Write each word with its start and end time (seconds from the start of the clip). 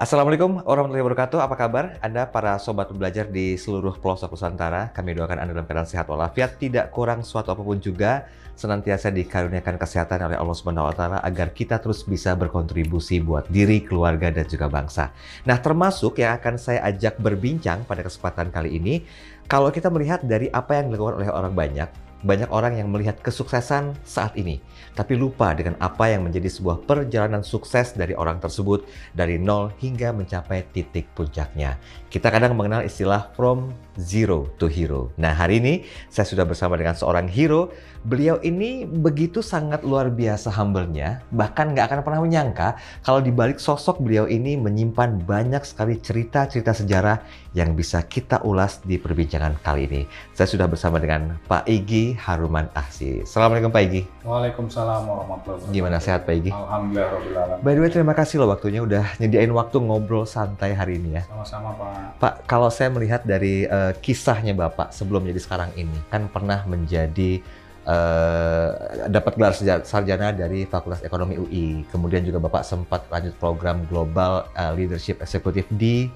Assalamualaikum 0.00 0.64
warahmatullahi 0.64 1.04
wabarakatuh. 1.04 1.44
Apa 1.44 1.60
kabar 1.60 2.00
Anda 2.00 2.24
para 2.24 2.56
sobat 2.56 2.88
belajar 2.88 3.28
di 3.28 3.60
seluruh 3.60 4.00
pelosok 4.00 4.32
Nusantara? 4.32 4.88
Kami 4.96 5.12
doakan 5.12 5.44
Anda 5.44 5.52
dalam 5.52 5.68
keadaan 5.68 5.84
sehat 5.84 6.08
walafiat, 6.08 6.56
tidak 6.56 6.88
kurang 6.88 7.20
suatu 7.20 7.52
apa 7.52 7.60
pun 7.60 7.76
juga, 7.76 8.24
senantiasa 8.56 9.12
dikaruniakan 9.12 9.76
kesehatan 9.76 10.24
oleh 10.24 10.40
Allah 10.40 10.56
Subhanahu 10.56 10.88
wa 10.88 10.96
taala 10.96 11.20
agar 11.20 11.52
kita 11.52 11.84
terus 11.84 12.00
bisa 12.08 12.32
berkontribusi 12.32 13.20
buat 13.20 13.44
diri, 13.52 13.84
keluarga 13.84 14.32
dan 14.32 14.48
juga 14.48 14.72
bangsa. 14.72 15.12
Nah, 15.44 15.60
termasuk 15.60 16.16
yang 16.16 16.32
akan 16.40 16.56
saya 16.56 16.80
ajak 16.88 17.20
berbincang 17.20 17.84
pada 17.84 18.00
kesempatan 18.00 18.48
kali 18.48 18.80
ini, 18.80 19.04
kalau 19.52 19.68
kita 19.68 19.92
melihat 19.92 20.24
dari 20.24 20.48
apa 20.48 20.80
yang 20.80 20.88
dilakukan 20.88 21.20
oleh 21.20 21.28
orang 21.28 21.52
banyak, 21.52 21.92
banyak 22.20 22.52
orang 22.52 22.76
yang 22.76 22.92
melihat 22.92 23.16
kesuksesan 23.24 23.96
saat 24.04 24.36
ini, 24.36 24.60
tapi 24.92 25.16
lupa 25.16 25.56
dengan 25.56 25.76
apa 25.80 26.12
yang 26.12 26.28
menjadi 26.28 26.52
sebuah 26.52 26.84
perjalanan 26.84 27.40
sukses 27.40 27.96
dari 27.96 28.12
orang 28.12 28.36
tersebut 28.36 28.84
dari 29.16 29.40
nol 29.40 29.72
hingga 29.80 30.12
mencapai 30.12 30.68
titik 30.72 31.08
puncaknya. 31.16 31.80
Kita 32.12 32.28
kadang 32.28 32.58
mengenal 32.58 32.84
istilah 32.84 33.32
from 33.32 33.72
zero 33.96 34.50
to 34.60 34.68
hero. 34.68 35.08
Nah, 35.16 35.32
hari 35.32 35.62
ini 35.62 35.74
saya 36.12 36.28
sudah 36.28 36.44
bersama 36.44 36.76
dengan 36.76 36.92
seorang 36.98 37.30
hero. 37.30 37.72
Beliau 38.00 38.40
ini 38.40 38.88
begitu 38.88 39.44
sangat 39.44 39.84
luar 39.84 40.08
biasa 40.08 40.48
humble-nya, 40.56 41.20
bahkan 41.36 41.76
nggak 41.76 41.84
akan 41.84 42.00
pernah 42.00 42.20
menyangka 42.24 42.80
kalau 43.04 43.20
di 43.20 43.28
balik 43.28 43.60
sosok 43.60 44.00
beliau 44.00 44.24
ini 44.24 44.56
menyimpan 44.56 45.20
banyak 45.28 45.60
sekali 45.68 46.00
cerita-cerita 46.00 46.72
sejarah 46.72 47.20
yang 47.50 47.74
bisa 47.74 48.06
kita 48.06 48.46
ulas 48.46 48.78
di 48.86 48.94
perbincangan 48.94 49.58
kali 49.58 49.90
ini. 49.90 50.02
Saya 50.30 50.46
sudah 50.46 50.70
bersama 50.70 51.02
dengan 51.02 51.34
Pak 51.50 51.66
Igi 51.66 52.14
Haruman 52.14 52.70
Ahsi. 52.78 53.26
Assalamualaikum 53.26 53.74
Pak 53.74 53.82
Igi. 53.90 54.02
Waalaikumsalam 54.22 55.02
warahmatullahi 55.02 55.58
wabarakatuh. 55.58 55.74
Gimana 55.74 55.98
sehat 55.98 56.22
Pak 56.22 56.34
Igi? 56.38 56.50
Alhamdulillah. 56.54 57.58
By 57.58 57.72
the 57.74 57.80
way, 57.82 57.90
terima 57.90 58.14
kasih 58.14 58.38
loh 58.38 58.54
waktunya 58.54 58.80
udah 58.86 59.04
nyediain 59.18 59.50
waktu 59.50 59.82
ngobrol 59.82 60.22
santai 60.30 60.78
hari 60.78 61.02
ini 61.02 61.18
ya. 61.18 61.22
Sama-sama 61.26 61.74
Pak. 61.74 62.22
Pak, 62.22 62.34
kalau 62.46 62.70
saya 62.70 62.94
melihat 62.94 63.26
dari 63.26 63.66
uh, 63.66 63.90
kisahnya 63.98 64.54
Bapak 64.54 64.94
sebelum 64.94 65.26
jadi 65.26 65.40
sekarang 65.42 65.74
ini, 65.74 65.98
kan 66.06 66.30
pernah 66.30 66.62
menjadi 66.70 67.42
uh, 67.82 68.70
dapat 69.10 69.32
gelar 69.34 69.54
sarjana 69.82 70.30
dari 70.30 70.70
Fakultas 70.70 71.02
Ekonomi 71.02 71.34
UI. 71.34 71.82
Kemudian 71.90 72.22
juga 72.22 72.38
Bapak 72.38 72.62
sempat 72.62 73.10
lanjut 73.10 73.34
program 73.42 73.82
Global 73.90 74.46
uh, 74.54 74.70
Leadership 74.70 75.18
Executive 75.18 75.66
di 75.74 76.06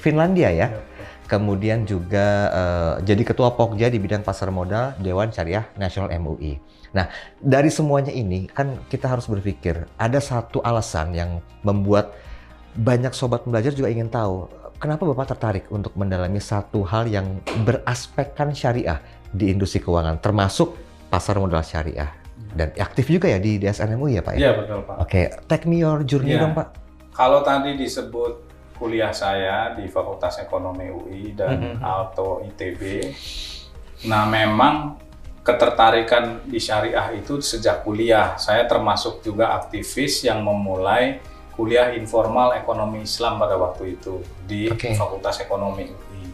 Finlandia 0.00 0.48
ya. 0.48 0.66
Ya, 0.66 0.68
Kemudian 1.30 1.86
juga 1.86 2.50
uh, 2.50 2.94
jadi 3.06 3.22
ketua 3.22 3.54
Pokja 3.54 3.86
di 3.86 4.02
bidang 4.02 4.26
pasar 4.26 4.50
modal 4.50 4.98
Dewan 4.98 5.30
Syariah 5.30 5.62
Nasional 5.78 6.10
MUI. 6.18 6.58
Nah, 6.90 7.06
dari 7.38 7.70
semuanya 7.70 8.10
ini 8.10 8.50
kan 8.50 8.82
kita 8.90 9.06
harus 9.06 9.30
berpikir 9.30 9.86
ada 9.94 10.18
satu 10.18 10.58
alasan 10.66 11.14
yang 11.14 11.38
membuat 11.62 12.18
banyak 12.74 13.14
sobat 13.14 13.46
belajar 13.46 13.70
juga 13.70 13.94
ingin 13.94 14.10
tahu 14.10 14.50
kenapa 14.82 15.06
Bapak 15.06 15.36
tertarik 15.36 15.64
untuk 15.70 15.94
mendalami 15.94 16.42
satu 16.42 16.82
hal 16.82 17.06
yang 17.06 17.38
beraspekkan 17.62 18.50
syariah 18.50 18.98
di 19.30 19.54
industri 19.54 19.78
keuangan 19.78 20.18
termasuk 20.18 20.74
pasar 21.06 21.38
modal 21.38 21.62
syariah 21.62 22.10
dan 22.58 22.74
aktif 22.78 23.06
juga 23.06 23.30
ya 23.30 23.38
di 23.38 23.62
DSN 23.62 23.94
MUI 23.94 24.18
ya 24.18 24.22
Pak 24.26 24.32
ya? 24.34 24.38
Iya 24.42 24.50
betul 24.58 24.78
Pak. 24.82 24.96
Oke, 24.98 25.30
take 25.46 25.70
me 25.70 25.78
your 25.82 26.02
journey 26.02 26.34
Iya. 26.34 26.42
dong 26.42 26.58
Pak. 26.58 26.68
Kalau 27.14 27.46
tadi 27.46 27.78
disebut 27.78 28.49
kuliah 28.80 29.12
saya 29.12 29.76
di 29.76 29.84
Fakultas 29.86 30.40
Ekonomi 30.40 30.88
UI 30.88 31.36
dan 31.36 31.76
Mhm. 31.76 31.84
atau 31.84 32.40
ITB, 32.40 33.12
nah 34.08 34.24
memang 34.24 34.96
ketertarikan 35.44 36.44
di 36.44 36.56
syariah 36.56 37.12
itu 37.12 37.40
sejak 37.40 37.84
kuliah. 37.84 38.36
Saya 38.36 38.64
termasuk 38.64 39.20
juga 39.20 39.52
aktivis 39.52 40.24
yang 40.24 40.40
memulai 40.40 41.20
kuliah 41.52 41.92
informal 41.92 42.56
ekonomi 42.56 43.04
Islam 43.04 43.36
pada 43.36 43.56
waktu 43.56 43.96
itu 43.96 44.24
di 44.44 44.68
Oke. 44.68 44.96
Fakultas 44.96 45.40
Ekonomi 45.40 45.88
UI. 45.88 46.24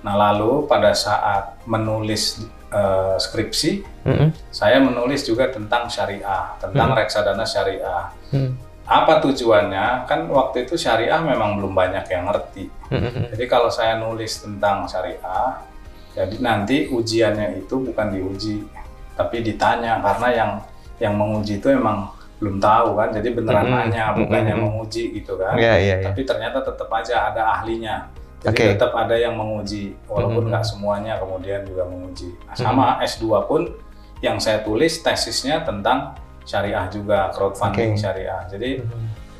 Nah 0.00 0.14
lalu 0.14 0.66
pada 0.66 0.94
saat 0.94 1.58
menulis 1.66 2.38
eh, 2.70 3.16
skripsi, 3.18 3.82
Mm-mm. 4.06 4.30
saya 4.46 4.78
menulis 4.78 5.26
juga 5.26 5.50
tentang 5.50 5.90
syariah, 5.90 6.54
tentang 6.62 6.94
Hmm. 6.94 6.98
reksadana 7.02 7.42
syariah. 7.42 8.14
Mm-mm. 8.30 8.54
Apa 8.90 9.22
tujuannya? 9.22 10.10
Kan 10.10 10.26
waktu 10.26 10.66
itu 10.66 10.74
syariah 10.74 11.22
memang 11.22 11.62
belum 11.62 11.70
banyak 11.78 12.10
yang 12.10 12.26
ngerti. 12.26 12.66
Jadi 13.30 13.44
kalau 13.46 13.70
saya 13.70 14.02
nulis 14.02 14.42
tentang 14.42 14.82
syariah, 14.90 15.62
jadi 16.10 16.42
nanti 16.42 16.90
ujiannya 16.90 17.62
itu 17.62 17.78
bukan 17.78 18.10
diuji, 18.10 18.66
tapi 19.14 19.46
ditanya 19.46 20.02
karena 20.02 20.28
yang 20.34 20.50
yang 20.98 21.14
menguji 21.14 21.62
itu 21.62 21.70
emang 21.70 22.10
belum 22.42 22.58
tahu 22.58 22.98
kan. 22.98 23.14
Jadi 23.14 23.28
beneran 23.30 23.70
Mm-mm. 23.70 23.78
nanya, 23.78 24.04
bukannya 24.18 24.54
Mm-mm. 24.58 24.66
menguji 24.74 25.14
gitu 25.22 25.38
kan. 25.38 25.54
Iya, 25.54 25.74
iya, 25.78 25.94
iya. 26.02 26.06
Tapi 26.10 26.26
ternyata 26.26 26.66
tetap 26.66 26.90
aja 26.90 27.30
ada 27.30 27.42
ahlinya. 27.54 28.10
Jadi 28.42 28.56
Oke. 28.56 28.64
tetap 28.74 28.92
ada 28.96 29.14
yang 29.14 29.38
menguji, 29.38 29.94
walaupun 30.10 30.48
Mm-mm. 30.48 30.50
nggak 30.50 30.66
semuanya 30.66 31.14
kemudian 31.22 31.62
juga 31.62 31.86
menguji. 31.86 32.34
Nah, 32.42 32.56
sama 32.58 32.86
S2 33.06 33.24
pun 33.46 33.70
yang 34.18 34.42
saya 34.42 34.66
tulis 34.66 34.98
tesisnya 35.00 35.62
tentang 35.62 36.18
syariah 36.44 36.86
juga, 36.88 37.30
crowdfunding 37.30 37.94
Oke. 37.94 38.00
syariah. 38.00 38.40
Jadi 38.46 38.70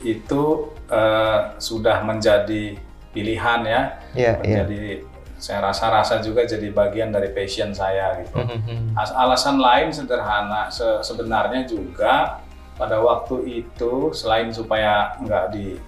itu 0.02 0.44
eh, 0.86 1.38
sudah 1.56 2.02
menjadi 2.02 2.74
pilihan 3.10 3.60
ya, 3.62 3.80
Iya, 4.14 4.32
iya. 4.42 4.62
menjadi 4.64 4.80
saya 5.40 5.64
rasa-rasa 5.64 6.20
juga 6.20 6.44
jadi 6.44 6.68
bagian 6.68 7.08
dari 7.08 7.32
passion 7.32 7.72
saya 7.72 8.18
gitu. 8.20 8.36
Mm-mm. 8.36 8.92
As- 8.92 9.14
Alasan 9.14 9.56
lain 9.56 9.88
sederhana 9.88 10.68
se- 10.68 11.00
sebenarnya 11.00 11.64
juga 11.64 12.44
pada 12.76 13.00
waktu 13.00 13.64
itu 13.64 14.12
selain 14.12 14.52
supaya 14.52 15.16
nggak 15.16 15.44
di 15.50 15.80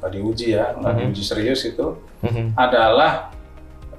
nggak 0.00 0.10
diuji 0.12 0.54
ya, 0.54 0.72
nggak 0.76 0.92
Mhm. 0.92 1.00
diuji 1.02 1.22
serius 1.22 1.60
itu 1.64 1.96
Mm-mm. 2.24 2.52
adalah 2.54 3.32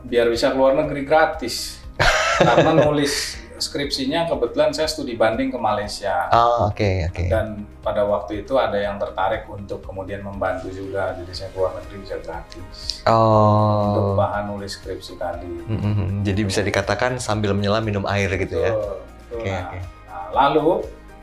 biar 0.01 0.29
bisa 0.29 0.49
keluar 0.49 0.73
negeri 0.73 1.03
gratis. 1.03 1.81
Karena 2.37 2.77
nulis 2.77 3.33
skripsinya 3.57 4.25
kebetulan 4.25 4.69
saya 4.69 4.85
studi 4.85 5.13
banding 5.13 5.49
ke 5.49 5.57
Malaysia 5.57 6.29
Oh, 6.29 6.69
oke, 6.69 7.09
oke. 7.09 7.25
dan 7.27 7.61
pada 7.79 8.03
waktu 8.03 8.41
itu 8.41 8.55
ada 8.55 8.75
yang 8.75 8.95
tertarik 8.95 9.45
untuk 9.47 9.81
kemudian 9.81 10.21
membantu 10.21 10.69
juga, 10.69 11.13
jadi 11.13 11.31
saya 11.33 11.49
keluar 11.51 11.73
negeri 11.75 11.97
bisa 12.01 12.15
gratis 12.19 13.01
untuk 13.01 13.09
Oh. 13.09 14.15
bahan 14.15 14.47
nulis 14.47 14.75
skripsi 14.75 15.15
tadi. 15.15 15.49
Mm-mm. 15.65 16.21
Jadi 16.21 16.41
bisa 16.43 16.61
dikatakan 16.61 17.17
sambil 17.17 17.51
menyelam 17.51 17.81
minum 17.81 18.05
air 18.05 18.29
gitu 18.33 18.57
ya. 18.57 18.71
Betul, 18.71 18.93
betul. 18.93 19.37
Oke, 19.37 19.49
Nah, 19.49 19.61
oke. 19.63 19.77
nah, 20.05 20.25
lalu 20.33 20.67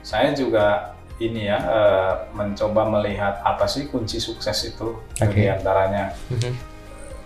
saya 0.00 0.28
juga 0.32 0.66
ini 1.16 1.46
ya 1.46 1.56
eh, 1.56 2.12
mencoba 2.32 2.82
melihat 2.90 3.38
apa 3.40 3.64
sih 3.64 3.86
kunci 3.86 4.18
sukses 4.18 4.66
itu 4.66 4.98
Oke. 5.16 5.30
di 5.32 5.46
antaranya 5.46 6.10
Mhm. 6.28 6.52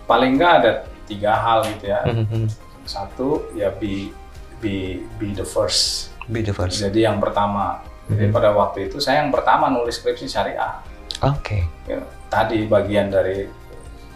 paling 0.05 0.37
nggak 0.37 0.53
ada 0.61 0.71
tiga 1.03 1.33
hal 1.33 1.65
gitu 1.67 1.89
ya. 1.89 2.05
Mhm. 2.05 2.45
Satu 2.85 3.49
ya 3.51 3.69
be 3.71 4.13
be 4.59 5.03
be 5.17 5.31
the 5.33 5.43
first. 5.43 6.11
Be 6.29 6.45
the 6.45 6.53
first. 6.53 6.79
Jadi 6.79 7.03
yang 7.03 7.17
pertama. 7.17 7.81
Jadi 8.09 8.29
Mhm. 8.29 8.33
pada 8.33 8.49
waktu 8.53 8.89
itu 8.89 8.97
saya 8.97 9.21
yang 9.21 9.29
pertama 9.29 9.69
nulis 9.69 9.97
skripsi 10.01 10.25
syariah. 10.25 10.81
Oke. 11.21 11.65
Ya, 11.85 11.99
tadi 12.31 12.65
bagian 12.65 13.11
dari 13.13 13.45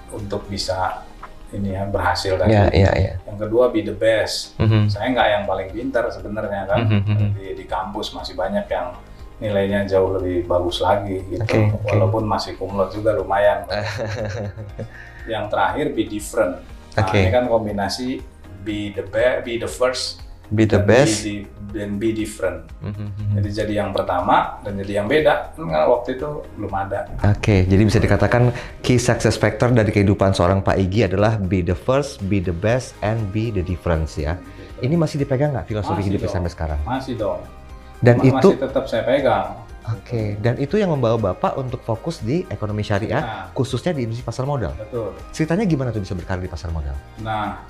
untuk 0.10 0.46
bisa 0.50 1.04
ini 1.54 1.78
ya 1.78 1.86
berhasil 1.86 2.34
tadi. 2.38 2.50
Iya, 2.50 2.66
iya, 2.74 2.92
iya. 2.98 3.14
Yang 3.30 3.38
kedua 3.46 3.70
be 3.70 3.86
the 3.86 3.94
best. 3.94 4.58
Mhm. 4.58 4.90
Saya 4.90 5.14
nggak 5.14 5.28
yang 5.30 5.44
paling 5.46 5.70
pintar 5.70 6.10
sebenarnya 6.10 6.66
kan. 6.66 6.90
Mhm. 6.90 7.38
Di, 7.38 7.48
di 7.54 7.66
kampus 7.70 8.18
masih 8.18 8.34
banyak 8.34 8.66
yang 8.66 8.98
nilainya 9.38 9.86
jauh 9.86 10.18
lebih 10.18 10.48
bagus 10.50 10.82
lagi 10.82 11.22
gitu. 11.30 11.44
Oke, 11.44 11.60
oke. 11.70 11.86
Walaupun 11.94 12.24
masih 12.26 12.58
kumlot 12.58 12.90
juga 12.96 13.14
lumayan. 13.14 13.68
yang 15.30 15.48
terakhir 15.52 15.94
be 15.94 16.04
different. 16.08 16.60
Nah, 16.98 17.06
Oke. 17.06 17.22
ini 17.22 17.30
kan 17.30 17.46
kombinasi 17.46 18.22
be 18.64 18.90
the 18.96 19.04
be, 19.06 19.22
be 19.44 19.54
the 19.60 19.70
first 19.70 20.23
Be 20.50 20.64
the 20.64 20.78
best. 20.78 21.22
Be, 21.22 21.30
di- 21.42 21.46
dan 21.74 21.98
be 21.98 22.14
different. 22.14 22.70
Mhm. 22.80 23.34
Jadi 23.34 23.50
jadi 23.52 23.74
yang 23.76 23.90
pertama 23.90 24.62
dan 24.62 24.78
jadi 24.78 25.02
yang 25.02 25.08
beda. 25.08 25.52
Kan 25.54 25.74
waktu 25.90 26.16
itu 26.16 26.30
belum 26.54 26.70
ada. 26.72 27.10
Oke, 27.28 27.66
jadi 27.66 27.82
bisa 27.82 27.98
dikatakan 27.98 28.54
key 28.80 28.96
success 28.96 29.34
factor 29.34 29.68
dari 29.68 29.90
kehidupan 29.90 30.32
seorang 30.32 30.62
Pak 30.62 30.78
Igi 30.78 31.02
adalah 31.04 31.34
be 31.36 31.60
the 31.60 31.74
first, 31.74 32.22
be 32.24 32.38
the 32.38 32.54
best, 32.54 32.94
and 33.00 33.18
be 33.30 33.50
the 33.50 33.62
difference 33.62 34.14
ya. 34.16 34.38
Ini 34.80 34.94
masih 34.94 35.18
dipegang 35.18 35.50
nggak 35.52 35.66
filosofi 35.66 35.98
Masih 35.98 36.08
hidupnya 36.08 36.28
dong. 36.28 36.36
sampai 36.38 36.52
sekarang? 36.52 36.80
Masih 36.84 37.14
dong. 37.16 37.40
Dan 37.98 38.16
Ma- 38.16 38.26
itu, 38.30 38.50
masih 38.52 38.62
tetap 38.62 38.84
saya 38.86 39.02
pegang. 39.02 39.48
oke, 39.86 40.24
dan 40.38 40.56
itu 40.58 40.76
yang 40.76 40.92
membawa 40.92 41.18
Bapak 41.18 41.56
untuk 41.56 41.82
fokus 41.82 42.20
di 42.20 42.46
ekonomi 42.48 42.80
syariah, 42.82 43.18
Nah, 43.18 43.44
khususnya 43.52 43.92
di 43.92 44.04
industri 44.04 44.22
pasar 44.22 44.44
modal. 44.44 44.76
betul. 44.78 45.10
Ceritanya 45.32 45.66
gimana 45.66 45.90
tuh 45.90 46.00
bisa 46.00 46.14
berkarir 46.14 46.40
di 46.40 46.48
pasar 46.48 46.70
modal? 46.70 46.94
Nah, 47.18 47.64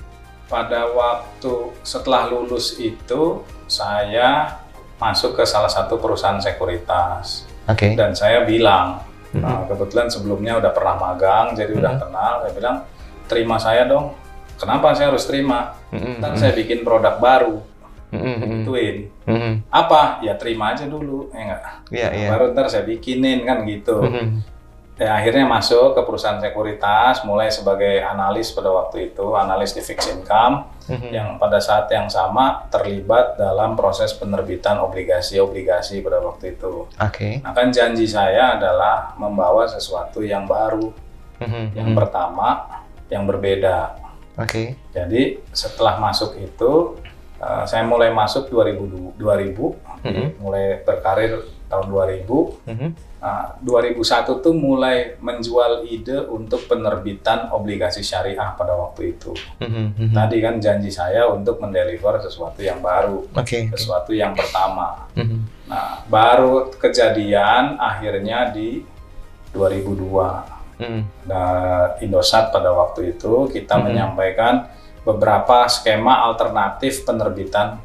pada 0.54 0.86
waktu 0.94 1.74
setelah 1.82 2.30
lulus 2.30 2.78
itu 2.78 3.42
saya 3.66 4.62
masuk 5.02 5.34
ke 5.34 5.44
salah 5.50 5.68
satu 5.68 5.98
perusahaan 5.98 6.38
sekuritas 6.38 7.50
Oke. 7.66 7.98
dan 7.98 8.14
saya 8.14 8.46
bilang, 8.46 9.02
Mhm. 9.34 9.42
nah, 9.42 9.66
kebetulan 9.66 10.14
sebelumnya 10.14 10.62
udah 10.62 10.70
pernah 10.70 10.94
magang, 10.94 11.58
jadi 11.58 11.74
udah 11.74 11.98
Mhm. 11.98 12.02
kenal. 12.06 12.34
Saya 12.46 12.54
bilang, 12.54 12.78
terima 13.26 13.58
saya 13.58 13.90
dong. 13.90 14.14
Kenapa 14.62 14.94
saya 14.94 15.10
harus 15.10 15.26
terima? 15.26 15.74
Mhm. 15.90 16.22
Ntar 16.22 16.38
saya 16.38 16.54
bikin 16.54 16.86
produk 16.86 17.18
baru, 17.18 17.58
Mhm. 18.14 18.62
gituin. 18.62 18.98
Mhm. 19.26 19.74
Apa? 19.74 20.22
Ya 20.22 20.38
terima 20.38 20.78
aja 20.78 20.86
dulu, 20.86 21.34
ya 21.34 21.42
enggak. 21.50 21.62
Iya, 21.90 22.08
iya. 22.14 22.28
Baru 22.30 22.54
ntar 22.54 22.70
saya 22.70 22.86
bikinin 22.86 23.42
kan 23.42 23.66
gitu. 23.66 24.06
Mhm. 24.06 24.53
Ya 24.94 25.18
akhirnya 25.18 25.50
masuk 25.50 25.98
ke 25.98 26.02
perusahaan 26.06 26.38
sekuritas, 26.38 27.26
mulai 27.26 27.50
sebagai 27.50 28.02
analis 28.06 28.54
pada 28.54 28.70
waktu 28.70 29.10
itu, 29.10 29.26
analis 29.34 29.74
di 29.74 29.82
fixed 29.82 30.14
income, 30.14 30.70
Mhm. 30.86 31.10
yang 31.10 31.28
pada 31.40 31.58
saat 31.58 31.90
yang 31.90 32.12
sama 32.12 32.68
terlibat 32.70 33.40
dalam 33.40 33.74
proses 33.74 34.14
penerbitan 34.14 34.78
obligasi-obligasi 34.84 36.04
pada 36.04 36.20
waktu 36.22 36.60
itu. 36.60 36.86
Oke. 37.00 37.42
Nah 37.42 37.56
kan 37.56 37.72
janji 37.74 38.06
saya 38.06 38.60
adalah 38.60 39.16
membawa 39.18 39.66
sesuatu 39.66 40.22
yang 40.22 40.46
baru, 40.46 40.92
Mhm. 41.42 41.66
yang 41.74 41.90
pertama, 41.98 42.68
yang 43.10 43.24
berbeda. 43.26 43.96
Oke. 44.38 44.78
Jadi 44.94 45.42
setelah 45.50 45.98
masuk 45.98 46.38
itu, 46.38 46.98
eh, 47.40 47.64
saya 47.66 47.82
mulai 47.82 48.14
masuk 48.14 48.50
2000, 48.50 49.14
2000 49.18 49.74
Mhm. 50.04 50.42
mulai 50.44 50.84
berkarir 50.84 51.42
tahun 51.74 51.90
2000. 51.90 52.54
Mhm. 52.70 52.90
Nah, 53.24 53.56
2001 53.64 54.44
tuh 54.44 54.52
mulai 54.52 55.16
menjual 55.18 55.88
ide 55.88 56.28
untuk 56.28 56.68
penerbitan 56.68 57.50
obligasi 57.56 58.04
syariah 58.04 58.52
pada 58.54 58.76
waktu 58.78 59.18
itu. 59.18 59.34
Mhm. 59.64 59.84
Mhm. 59.98 60.14
Tadi 60.14 60.38
kan 60.44 60.56
janji 60.62 60.92
saya 60.94 61.26
untuk 61.32 61.58
mendeliver 61.58 62.20
sesuatu 62.22 62.60
yang 62.62 62.84
baru, 62.84 63.26
Oke. 63.34 63.72
sesuatu 63.74 64.12
yang 64.14 64.36
pertama. 64.38 65.08
Mhm. 65.18 65.40
Nah, 65.72 66.04
baru 66.06 66.70
kejadian 66.78 67.80
akhirnya 67.80 68.52
di 68.52 68.84
2002. 69.56 70.44
Mhm. 70.78 71.02
Nah, 71.32 71.96
Indosat 72.04 72.52
pada 72.52 72.76
waktu 72.76 73.16
itu 73.16 73.48
kita 73.50 73.80
Mhm. 73.80 73.84
menyampaikan 73.88 74.68
beberapa 75.08 75.64
skema 75.72 76.28
alternatif 76.28 77.08
penerbitan 77.08 77.80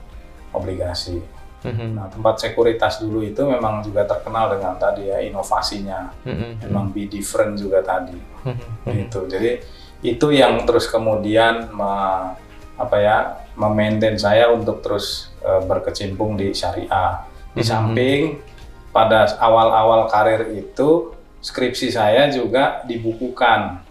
obligasi. 0.50 1.38
Mhm. 1.59 1.99
Nah, 1.99 2.07
tempat 2.07 2.39
sekuritas 2.39 3.03
dulu 3.03 3.23
itu 3.27 3.43
memang 3.43 3.83
juga 3.83 4.07
terkenal 4.07 4.55
dengan 4.55 4.79
tadi 4.79 5.11
ya 5.11 5.19
inovasinya. 5.19 6.15
Mhm. 6.23 6.71
Memang 6.71 6.95
be 6.95 7.11
different 7.11 7.59
juga 7.59 7.83
tadi. 7.83 8.15
Mhm. 8.47 8.87
Gitu. 8.87 9.21
Jadi 9.27 9.51
itu 10.07 10.27
yang 10.31 10.63
terus 10.63 10.87
kemudian 10.87 11.75
me- 11.75 12.47
apa 12.79 12.97
ya 13.03 13.17
memaintain 13.59 14.15
saya 14.15 14.55
untuk 14.55 14.79
terus 14.87 15.35
eh, 15.43 15.63
berkecimpung 15.67 16.39
di 16.39 16.55
syariah. 16.55 17.27
Di 17.51 17.63
Mhm. 17.63 17.67
samping 17.67 18.23
pada 18.95 19.27
awal-awal 19.39 20.07
karir 20.07 20.47
itu 20.55 21.15
skripsi 21.43 21.91
saya 21.91 22.31
juga 22.31 22.83
dibukukan. 22.87 23.83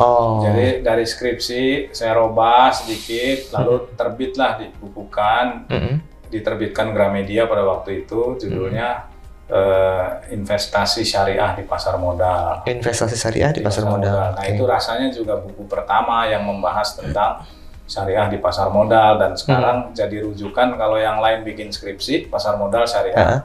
Oh. 0.00 0.40
Jadi 0.40 0.80
dari 0.80 1.04
skripsi 1.04 1.92
saya 1.92 2.16
robah 2.16 2.72
sedikit, 2.72 3.52
lalu 3.52 3.92
terbitlah 3.96 4.56
dibukukan, 4.56 5.68
Mhm. 5.68 5.94
Diterbitkan 6.30 6.94
Gramedia 6.94 7.50
pada 7.50 7.66
waktu 7.66 8.06
itu 8.06 8.38
judulnya 8.38 9.10
eh, 9.50 10.06
investasi 10.32 11.02
syariah 11.02 11.58
di 11.58 11.66
pasar 11.66 11.98
modal. 11.98 12.62
investasi 12.64 13.18
syariah 13.18 13.50
di 13.50 13.60
pasar 13.60 13.84
modal. 13.84 14.38
Nah 14.38 14.40
Oke. 14.40 14.54
itu 14.54 14.62
rasanya 14.62 15.10
juga 15.10 15.36
buku 15.42 15.66
pertama 15.66 16.24
yang 16.30 16.46
membahas 16.46 16.94
tentang 16.94 17.42
syariah 17.90 18.30
di 18.30 18.38
pasar 18.38 18.70
modal 18.70 19.18
dan 19.18 19.34
sekarang 19.34 19.90
jadi 19.90 20.22
rujukan 20.22 20.78
kalau 20.78 20.94
yang 20.94 21.18
lain 21.18 21.42
bikin 21.42 21.74
skripsi 21.74 22.30
pasar 22.30 22.54
modal 22.54 22.86
syariah 22.86 23.42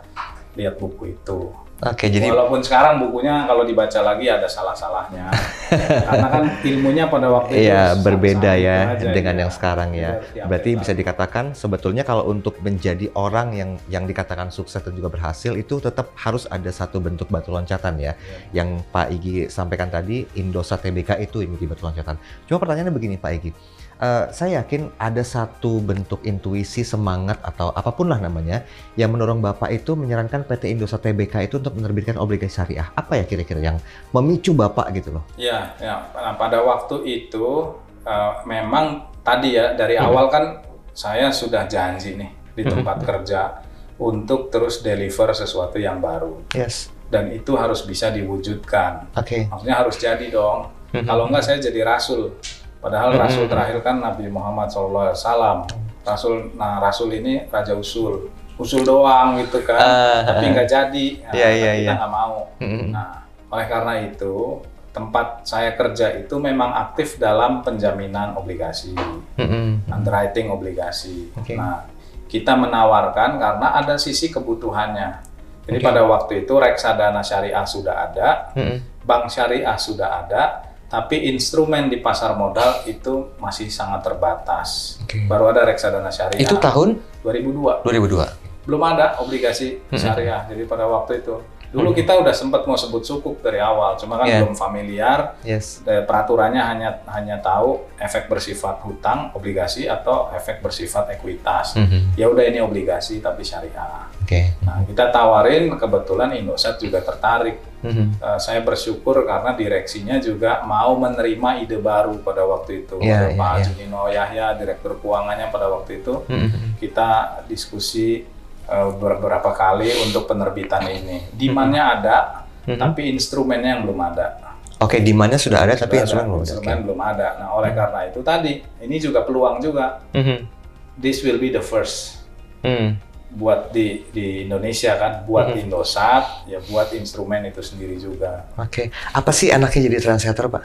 lihat 0.53 0.77
buku 0.77 1.17
itu. 1.17 1.64
Oke, 1.83 2.07
jadi 2.07 2.31
Walaupun 2.31 2.63
sekarang 2.63 3.03
bukunya 3.03 3.43
kalau 3.43 3.67
dibaca 3.67 3.99
lagi 3.99 4.31
ada 4.31 4.47
salah-salahnya 4.47 5.27
karena 6.07 6.27
kan 6.31 6.43
ilmunya 6.63 7.03
pada 7.11 7.27
waktu 7.27 7.51
itu 7.51 7.67
Iya, 7.67 7.99
berbeda 7.99 8.51
itu 8.55 8.63
ya 8.63 8.77
aja, 8.95 9.11
dengan 9.11 9.35
ya. 9.35 9.41
yang 9.43 9.51
sekarang 9.51 9.89
ya. 9.91 10.23
Tiap 10.31 10.47
Berarti 10.47 10.69
era. 10.71 10.79
bisa 10.79 10.91
dikatakan 10.95 11.45
sebetulnya 11.51 12.07
kalau 12.07 12.31
untuk 12.31 12.63
menjadi 12.63 13.11
orang 13.19 13.59
yang 13.59 13.69
yang 13.91 14.07
dikatakan 14.07 14.55
sukses 14.55 14.79
dan 14.79 14.95
juga 14.95 15.11
berhasil 15.11 15.51
itu 15.51 15.83
tetap 15.83 16.15
harus 16.15 16.47
ada 16.47 16.71
satu 16.71 17.03
bentuk 17.03 17.27
batu 17.27 17.51
loncatan 17.51 17.99
ya. 17.99 18.15
Iya. 18.15 18.63
Yang 18.63 18.69
Pak 18.95 19.07
Igi 19.11 19.35
sampaikan 19.51 19.91
tadi 19.91 20.23
Indosat 20.39 20.79
TBK 20.79 21.27
itu 21.27 21.43
yang 21.43 21.59
menjadi 21.59 21.75
batu 21.75 21.83
loncatan. 21.91 22.15
Cuma 22.47 22.57
pertanyaannya 22.63 22.95
begini 22.95 23.19
Pak 23.19 23.31
Igi. 23.35 23.51
Eh, 23.95 24.25
saya 24.35 24.59
yakin 24.59 24.91
ada 24.99 25.23
satu 25.23 25.79
bentuk 25.79 26.19
intuisi 26.27 26.83
semangat 26.83 27.39
atau 27.39 27.71
apa 27.71 27.95
pun 27.95 28.11
lah 28.11 28.19
namanya 28.19 28.67
yang 28.99 29.07
mendorong 29.07 29.39
Bapak 29.39 29.71
itu 29.71 29.95
menyarankan 29.95 30.43
PT 30.43 30.75
Indosat 30.75 30.99
TBK 30.99 31.47
itu 31.47 31.63
untuk 31.63 31.79
menerbitkan 31.79 32.19
obligasi 32.19 32.59
syariah. 32.59 32.91
Apa 32.91 33.15
ya 33.15 33.23
kira-kira 33.23 33.63
yang 33.63 33.79
memicu 34.11 34.51
Bapak 34.51 34.91
gitu 34.99 35.15
loh? 35.15 35.23
Ya, 35.39 35.71
ya. 35.79 36.11
Nah, 36.11 36.35
pada 36.35 36.59
waktu 36.59 37.07
itu 37.07 37.71
eh, 38.03 38.31
memang 38.43 39.07
tadi 39.23 39.55
ya 39.55 39.71
dari 39.73 39.95
Hmm. 39.95 40.11
awal 40.11 40.27
kan 40.27 40.43
saya 40.91 41.31
sudah 41.31 41.63
janji 41.65 42.19
nih 42.19 42.31
di 42.51 42.63
tempat 42.67 42.99
kerja 43.01 43.63
untuk 43.95 44.51
terus 44.51 44.83
deliver 44.83 45.31
sesuatu 45.31 45.79
yang 45.79 45.97
baru 45.97 46.43
Yes. 46.51 46.91
dan 47.07 47.31
itu 47.31 47.55
harus 47.55 47.81
bisa 47.81 48.11
diwujudkan. 48.11 49.07
Oke. 49.15 49.47
Maksudnya 49.47 49.75
harus 49.79 49.95
jadi 49.95 50.27
dong. 50.27 50.67
Mhm. 50.91 51.07
Kalau 51.07 51.31
enggak 51.31 51.43
saya 51.43 51.57
jadi 51.57 51.81
rasul. 51.81 52.35
Padahal 52.85 53.17
Mhm. 53.17 53.21
rasul 53.25 53.45
terakhir 53.49 53.81
kan 53.81 53.97
Nabi 53.97 54.29
Muhammad 54.29 54.69
SAW. 54.69 55.65
Rasul, 56.05 56.53
nah 56.53 56.77
rasul 56.77 57.09
ini 57.17 57.49
raja 57.49 57.73
usul, 57.73 58.29
usul 58.61 58.85
doang 58.85 59.41
gitu 59.41 59.65
kan. 59.65 59.81
Ah, 59.81 60.21
tapi 60.21 60.53
nggak 60.53 60.69
jadi. 60.69 61.05
Nah, 61.25 61.33
Iya, 61.33 61.49
iya, 61.49 61.71
kita 61.73 61.81
iya. 61.81 61.93
nggak 61.97 62.13
mau. 62.13 62.45
Nah, 62.93 63.25
oleh 63.49 63.65
karena 63.65 63.93
itu 64.05 64.61
tempat 64.93 65.41
saya 65.43 65.73
kerja 65.73 66.13
itu 66.13 66.37
memang 66.37 66.71
aktif 66.71 67.17
dalam 67.17 67.65
penjaminan 67.65 68.37
obligasi, 68.37 68.93
Mhm. 69.33 69.89
underwriting 69.89 70.53
obligasi. 70.53 71.33
Oke. 71.33 71.57
Nah, 71.57 71.89
kita 72.29 72.53
menawarkan 72.53 73.41
karena 73.41 73.73
ada 73.73 73.97
sisi 73.97 74.29
kebutuhannya. 74.29 75.25
Jadi 75.65 75.81
Oke. 75.81 75.85
pada 75.89 76.05
waktu 76.05 76.45
itu 76.45 76.53
reksadana 76.53 77.25
syariah 77.25 77.65
sudah 77.65 78.13
ada, 78.13 78.53
Mhm. 78.53 79.01
bank 79.01 79.25
syariah 79.25 79.73
sudah 79.73 80.21
ada, 80.21 80.64
tapi 80.85 81.27
instrumen 81.27 81.87
di 81.87 81.97
pasar 81.97 82.33
modal 82.33 82.85
itu 82.85 83.33
masih 83.35 83.67
sangat 83.67 84.01
terbatas. 84.01 84.99
Oke. 85.01 85.25
Baru 85.25 85.49
ada 85.49 85.61
reksadana 85.61 86.09
syariah. 86.09 86.41
Itu 86.41 86.57
tahun 86.57 87.01
2002 87.21 87.83
2002. 87.83 88.65
belum 88.65 88.81
ada 88.83 89.17
obligasi 89.19 89.77
Hmm. 89.83 89.97
syariah. 89.97 90.41
Jadi 90.45 90.65
pada 90.65 90.85
waktu 90.85 91.21
itu 91.21 91.37
dulu 91.69 91.91
kita 91.91 92.15
udah 92.15 92.31
sempat 92.31 92.63
mau 92.63 92.73
sebut 92.73 93.03
sukuk 93.03 93.37
dari 93.39 93.59
awal, 93.59 93.93
cuma 93.93 94.15
kan 94.15 94.25
Yeah. 94.25 94.41
belum 94.41 94.55
familiar. 94.55 95.35
Yes. 95.43 95.83
Eh, 95.83 96.01
Peraturannya 96.01 96.63
hanya 96.63 96.89
hanya 97.05 97.35
tahu 97.37 97.83
efek 97.97 98.25
bersifat 98.25 98.79
hutang 98.79 99.29
obligasi 99.31 99.85
atau 99.85 100.31
efek 100.31 100.63
bersifat 100.63 101.11
ekuitas. 101.11 101.75
Mhm. 101.75 102.15
Ya 102.15 102.25
udah 102.25 102.41
ini 102.41 102.57
obligasi 102.57 103.19
tapi 103.19 103.43
syariah. 103.43 104.07
Oke. 104.25 104.57
Nah 104.65 104.81
kita 104.81 105.13
tawarin 105.13 105.69
kebetulan 105.77 106.33
Indosat 106.33 106.81
juga 106.81 107.05
tertarik. 107.05 107.61
Mhm. 107.85 108.17
Eh, 108.17 108.39
saya 108.41 108.65
bersyukur 108.65 109.21
karena 109.21 109.53
direksinya 109.53 110.17
juga 110.17 110.65
mau 110.65 110.97
menerima 110.97 111.61
ide 111.61 111.77
baru 111.77 112.17
pada 112.25 112.41
waktu 112.41 112.81
itu. 112.81 112.97
Ada 112.97 113.29
iya, 113.29 113.37
Pak 113.37 113.51
iya. 113.53 113.63
Junino 113.69 114.01
Yahya, 114.09 114.47
direktur 114.57 114.97
keuangannya 114.97 115.53
pada 115.53 115.69
waktu 115.69 116.01
itu 116.01 116.25
Mhm. 116.25 116.81
kita 116.81 117.09
diskusi 117.45 118.25
eh, 118.65 118.89
beberapa 118.97 119.53
kali 119.53 119.93
untuk 120.01 120.25
penerbitan 120.25 120.81
ini. 120.89 121.29
Demand-nya 121.29 122.01
ada, 122.01 122.17
Mhm. 122.65 122.81
tapi 122.81 123.13
instrumennya 123.13 123.77
yang 123.77 123.85
belum 123.85 124.01
ada. 124.01 124.41
Oke, 124.81 124.97
di 124.99 125.13
mana 125.13 125.37
sudah 125.37 125.69
ada 125.69 125.77
tapi 125.77 126.01
Sudah 126.01 126.03
instrumen 126.03 126.25
belum 126.25 126.35
ada. 126.35 126.45
instrumen 126.49 126.77
belum 126.81 126.99
ada. 126.99 127.27
Nah, 127.37 127.49
oleh 127.53 127.71
karena 127.71 127.99
itu 128.09 128.25
tadi, 128.25 128.65
ini 128.81 128.97
juga 128.97 129.21
peluang 129.21 129.61
juga. 129.61 130.01
Mhm. 130.17 130.49
This 130.97 131.21
will 131.21 131.37
be 131.37 131.53
the 131.53 131.61
first 131.61 132.25
Mhm. 132.59 132.97
Buat 133.29 133.73
di 133.73 134.05
di 134.09 134.45
Indonesia 134.45 134.95
kan, 134.95 135.25
buat 135.25 135.51
Mhm. 135.51 135.67
Indosat, 135.67 136.47
ya 136.47 136.59
buat 136.65 136.93
instrumen 136.93 137.43
itu 137.45 137.59
sendiri 137.59 137.97
juga. 137.97 138.47
Oke. 138.55 138.89
Apa 139.11 139.31
sih 139.33 139.51
anaknya 139.51 139.89
jadi 139.91 139.97
trendsetter, 140.01 140.45
Pak? 140.47 140.63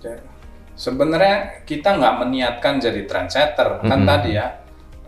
Jadi, 0.00 0.22
Sebenarnya 0.74 1.62
kita 1.62 1.94
nggak 1.94 2.14
meniatkan 2.18 2.82
jadi 2.82 3.06
trendsetter, 3.06 3.78
kan 3.80 4.02
Mhm. 4.02 4.08
tadi 4.10 4.30
ya, 4.34 4.58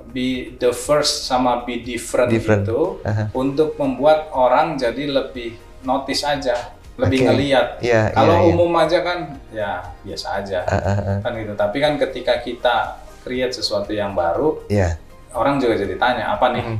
be 0.06 0.54
the 0.56 0.70
first 0.70 1.26
sama 1.26 1.66
be 1.66 1.82
different, 1.82 2.30
Different. 2.30 2.62
itu 2.70 3.02
Aha. 3.02 3.34
untuk 3.34 3.74
membuat 3.74 4.30
orang 4.30 4.78
jadi 4.78 5.10
lebih 5.10 5.58
notice 5.82 6.22
aja, 6.22 6.70
lebih 6.94 7.18
Oke. 7.18 7.26
ngeliat. 7.28 7.66
Iya, 7.82 8.14
Kalau 8.14 8.34
iya. 8.38 8.46
umum 8.46 8.70
aja 8.78 8.98
kan, 9.02 9.18
ya 9.50 9.70
biasa 10.06 10.26
aja, 10.38 10.58
ah. 10.70 11.18
kan 11.18 11.34
gitu. 11.34 11.52
Tapi 11.52 11.76
kan 11.82 11.98
ketika 11.98 12.38
kita 12.38 12.76
create 13.20 13.50
sesuatu 13.50 13.90
yang 13.90 14.14
baru, 14.14 14.62
Iya. 14.70 15.02
Orang 15.36 15.60
juga 15.60 15.76
jadi 15.76 15.94
tanya 16.00 16.32
apa 16.34 16.46
nih. 16.56 16.64
Mhm. 16.64 16.78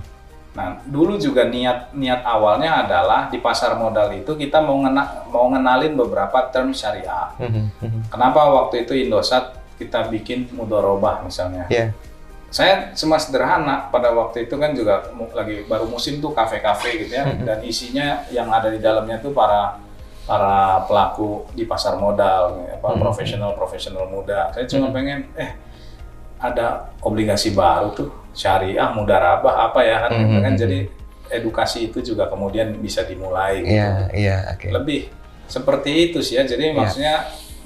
Nah, 0.56 0.80
dulu 0.88 1.20
juga 1.20 1.44
niat 1.44 1.92
niat 1.92 2.24
awalnya 2.24 2.80
adalah 2.88 3.28
di 3.28 3.36
pasar 3.36 3.76
modal 3.76 4.08
itu 4.16 4.32
kita 4.32 4.64
mau 4.64 4.80
ngena, 4.80 5.28
mau 5.28 5.52
ngenalin 5.52 5.92
beberapa 5.92 6.48
term 6.48 6.72
syariah. 6.72 7.36
Mhm. 7.36 7.62
Mhm. 7.84 8.00
Kenapa 8.08 8.40
waktu 8.48 8.88
itu 8.88 8.96
Indosat 8.96 9.52
kita 9.76 10.08
bikin 10.08 10.48
mudorobah 10.56 11.20
misalnya? 11.20 11.68
Iya. 11.68 11.92
Saya 12.48 12.96
cuma 12.96 13.20
sederhana 13.20 13.92
pada 13.92 14.16
waktu 14.16 14.48
itu 14.48 14.56
kan 14.56 14.72
juga 14.72 15.12
lagi 15.36 15.68
baru 15.68 15.84
musim 15.92 16.24
tuh 16.24 16.32
kafe-kafe 16.32 17.04
gitu 17.04 17.12
ya 17.20 17.28
dan 17.44 17.60
isinya 17.60 18.24
yang 18.32 18.48
ada 18.48 18.72
di 18.72 18.80
dalamnya 18.80 19.20
tuh 19.20 19.36
para 19.36 19.76
para 20.24 20.82
pelaku 20.88 21.44
di 21.52 21.68
pasar 21.68 22.00
modal, 22.00 22.64
apa 22.66 22.96
Mhm. 22.96 22.98
profesional-profesional 22.98 24.08
muda. 24.08 24.48
Saya 24.56 24.64
cuma 24.66 24.88
Mhm. 24.88 24.94
pengen 24.96 25.18
eh 25.36 25.52
ada 26.40 26.90
obligasi 27.04 27.52
baru 27.52 27.92
tuh 27.92 28.08
syariah 28.36 28.92
mudarabah 28.92 29.72
apa 29.72 29.80
ya 29.80 29.96
kan 30.06 30.12
Mhm. 30.12 30.40
kan 30.44 30.52
jadi 30.54 30.78
edukasi 31.26 31.90
itu 31.90 31.98
juga 32.04 32.30
kemudian 32.30 32.76
bisa 32.78 33.02
dimulai 33.02 33.64
gitu. 33.66 33.74
Iya, 33.74 33.90
iya, 34.14 34.36
oke. 34.54 34.68
lebih 34.70 35.10
seperti 35.50 36.10
itu 36.10 36.22
sih 36.22 36.38
ya. 36.38 36.46
Jadi 36.46 36.70
Iya. 36.70 36.76
maksudnya 36.76 37.14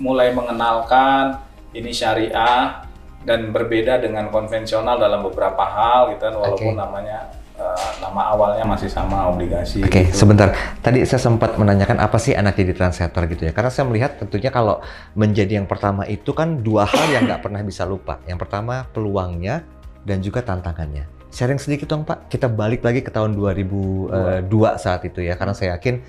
mulai 0.01 0.33
mengenalkan 0.33 1.37
ini 1.77 1.93
syariah 1.93 2.81
dan 3.21 3.53
berbeda 3.53 4.01
dengan 4.01 4.33
konvensional 4.33 4.97
dalam 4.97 5.21
beberapa 5.21 5.61
hal 5.61 6.17
gitu 6.17 6.25
kan 6.25 6.35
walaupun 6.41 6.73
Oke. 6.73 6.81
namanya 6.81 7.19
eh, 7.61 7.91
nama 8.01 8.33
awalnya 8.33 8.65
masih 8.65 8.89
sama 8.89 9.29
obligasi. 9.29 9.85
Oke, 9.85 10.09
gitu. 10.09 10.25
sebentar. 10.25 10.57
Tadi 10.81 11.05
saya 11.05 11.21
sempat 11.21 11.61
menanyakan 11.61 12.01
apa 12.01 12.17
sih 12.17 12.33
anak 12.33 12.57
jadi 12.57 12.73
translator 12.73 13.29
gitu 13.29 13.45
ya. 13.45 13.53
Karena 13.53 13.69
saya 13.69 13.85
melihat 13.85 14.17
tentunya 14.17 14.49
kalau 14.49 14.81
menjadi 15.13 15.61
yang 15.61 15.69
pertama 15.69 16.09
itu 16.09 16.33
kan 16.33 16.65
dua 16.65 16.89
hal 16.89 17.13
yang 17.13 17.29
nggak 17.29 17.45
pernah 17.45 17.61
bisa 17.61 17.85
lupa. 17.85 18.17
Yang 18.25 18.49
pertama 18.49 18.89
peluangnya 18.89 19.69
dan 20.05 20.25
juga 20.25 20.41
tantangannya. 20.45 21.05
Sharing 21.31 21.63
sedikit 21.63 21.87
dong 21.87 22.03
Pak. 22.03 22.27
Kita 22.27 22.51
balik 22.51 22.83
lagi 22.83 23.07
ke 23.07 23.11
tahun 23.15 23.39
2002 23.39 24.51
saat 24.83 25.07
itu 25.07 25.23
ya. 25.23 25.39
Karena 25.39 25.55
saya 25.55 25.79
yakin 25.79 26.03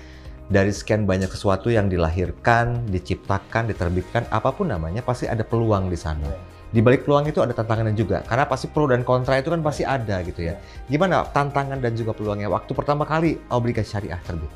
dari 0.50 0.74
sekian 0.74 1.06
banyak 1.06 1.30
sesuatu 1.30 1.70
yang 1.70 1.86
dilahirkan, 1.86 2.90
diciptakan, 2.90 3.70
diterbitkan, 3.70 4.26
apa 4.34 4.50
pun 4.50 4.68
namanya 4.68 5.00
pasti 5.00 5.30
ada 5.30 5.46
peluang 5.46 5.86
di 5.86 5.96
sana. 5.96 6.26
Di 6.72 6.80
balik 6.80 7.04
peluang 7.06 7.28
itu 7.28 7.38
ada 7.38 7.54
tantangannya 7.54 7.94
juga. 7.94 8.24
Karena 8.26 8.48
pasti 8.48 8.66
pro 8.66 8.90
dan 8.90 9.06
kontra 9.06 9.38
itu 9.38 9.52
kan 9.52 9.62
pasti 9.62 9.86
ada 9.86 10.24
gitu 10.26 10.42
ya. 10.42 10.58
Gimana 10.90 11.22
tantangan 11.30 11.78
dan 11.78 11.92
juga 11.94 12.16
peluangnya 12.16 12.50
waktu 12.50 12.72
pertama 12.74 13.06
kali 13.06 13.38
obligasi 13.52 13.94
syariah 13.94 14.18
terbit? 14.24 14.50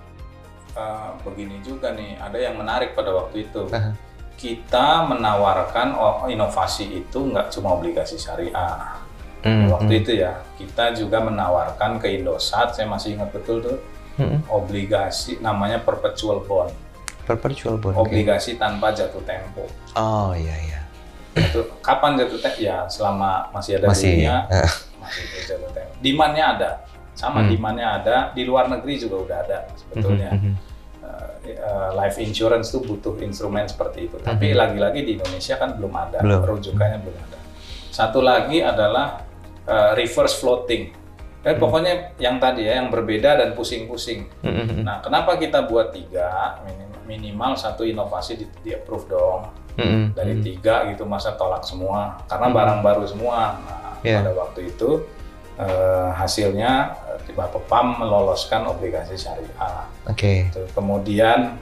Eh, 0.77 1.11
begini 1.25 1.57
juga 1.65 1.97
nih, 1.97 2.21
ada 2.21 2.37
yang 2.37 2.61
menarik 2.61 2.93
pada 2.93 3.09
waktu 3.15 3.49
itu. 3.49 3.65
Aha. 3.73 3.97
Kita 4.37 5.09
menawarkan 5.09 5.97
oh, 5.97 6.29
inovasi 6.29 7.01
itu 7.05 7.33
nggak 7.33 7.49
cuma 7.49 7.73
obligasi 7.81 8.21
syariah. 8.21 9.06
Hmm, 9.47 9.71
waktu 9.71 9.93
itu 9.97 10.11
ya, 10.17 10.43
kita 10.59 10.91
juga 10.93 11.23
menawarkan 11.23 11.97
ke 11.97 12.11
Indosat, 12.13 12.75
saya 12.75 12.85
masih 12.85 13.15
ingat 13.15 13.31
betul 13.31 13.63
tuh, 13.63 13.79
Hmm. 14.17 14.43
obligasi 14.49 15.39
namanya 15.39 15.79
perpetual 15.79 16.41
bond, 16.41 16.73
Perpetual 17.23 17.77
bond. 17.77 17.95
obligasi 17.95 18.57
tanpa 18.57 18.91
jatuh 18.91 19.23
tempo. 19.23 19.69
Oh 19.95 20.33
iya 20.33 20.57
iya. 20.59 20.81
Itu 21.37 21.69
kapan 21.79 22.17
jatuh 22.17 22.41
tempo? 22.41 22.59
Ya 22.59 22.89
selama 22.89 23.53
masih 23.53 23.77
ada 23.77 23.87
Masih. 23.87 24.09
dunia, 24.17 24.37
eh, 24.49 24.71
masih 24.99 25.23
jatuh 25.47 25.71
tempo. 25.71 25.93
Demand-nya 26.01 26.45
ada, 26.51 26.71
sama 27.13 27.45
Hmm. 27.45 27.51
demand-nya 27.51 27.89
ada, 27.95 28.17
di 28.33 28.43
luar 28.43 28.67
negeri 28.67 28.97
juga 28.97 29.17
udah 29.21 29.39
ada 29.41 29.59
sebetulnya. 29.75 30.33
mhm, 30.33 30.43
mhm. 30.43 30.55
Eh, 31.47 31.55
eh, 31.55 31.91
life 31.95 32.19
insurance 32.19 32.69
tuh 32.69 32.83
butuh 32.83 33.15
instrumen 33.21 33.63
seperti 33.65 34.11
itu. 34.11 34.17
Tapi 34.19 34.51
lagi-lagi 34.51 35.05
di 35.05 35.15
Indonesia 35.15 35.55
kan 35.55 35.77
belum 35.77 35.93
ada, 35.95 36.19
Belum. 36.19 36.43
rujukannya 36.43 36.99
belum 36.99 37.17
ada. 37.21 37.39
Satu 37.87 38.19
lagi 38.19 38.59
adalah 38.59 39.23
eh, 39.67 39.91
reverse 39.95 40.39
floating. 40.39 40.83
Dan 41.43 41.55
Mhm. 41.57 41.63
pokoknya 41.63 41.93
yang 42.19 42.37
tadi 42.39 42.67
ya, 42.67 42.83
yang 42.83 42.91
berbeda 42.91 43.39
dan 43.39 43.55
pusing-pusing. 43.55 44.27
Mhm, 44.43 44.63
mhm. 44.67 44.83
Nah, 44.83 44.99
kenapa 44.99 45.35
kita 45.37 45.63
buat 45.63 45.91
tiga? 45.91 46.59
Minim- 46.65 46.85
Minimal 47.07 47.55
satu 47.55 47.87
inovasi 47.87 48.35
di, 48.35 48.51
di 48.67 48.75
approve 48.75 49.07
dong. 49.07 49.47
Mhm, 49.79 50.19
Dari 50.19 50.35
mhm. 50.35 50.43
tiga 50.43 50.91
gitu 50.91 51.07
masa 51.07 51.39
tolak 51.39 51.63
semua, 51.63 52.19
karena 52.27 52.51
barang 52.51 52.81
baru 52.83 53.07
semua. 53.07 53.63
Nah, 53.63 53.95
Iya. 54.03 54.27
pada 54.27 54.33
waktu 54.35 54.75
itu 54.75 55.07
eh, 55.57 56.11
hasilnya 56.13 56.73
eh, 57.09 57.19
tiba 57.25 57.47
PAM 57.49 58.03
meloloskan 58.03 58.67
obligasi 58.67 59.15
syariah. 59.15 59.87
Oke. 60.05 60.51
Gitu. 60.51 60.67
Kemudian 60.75 61.57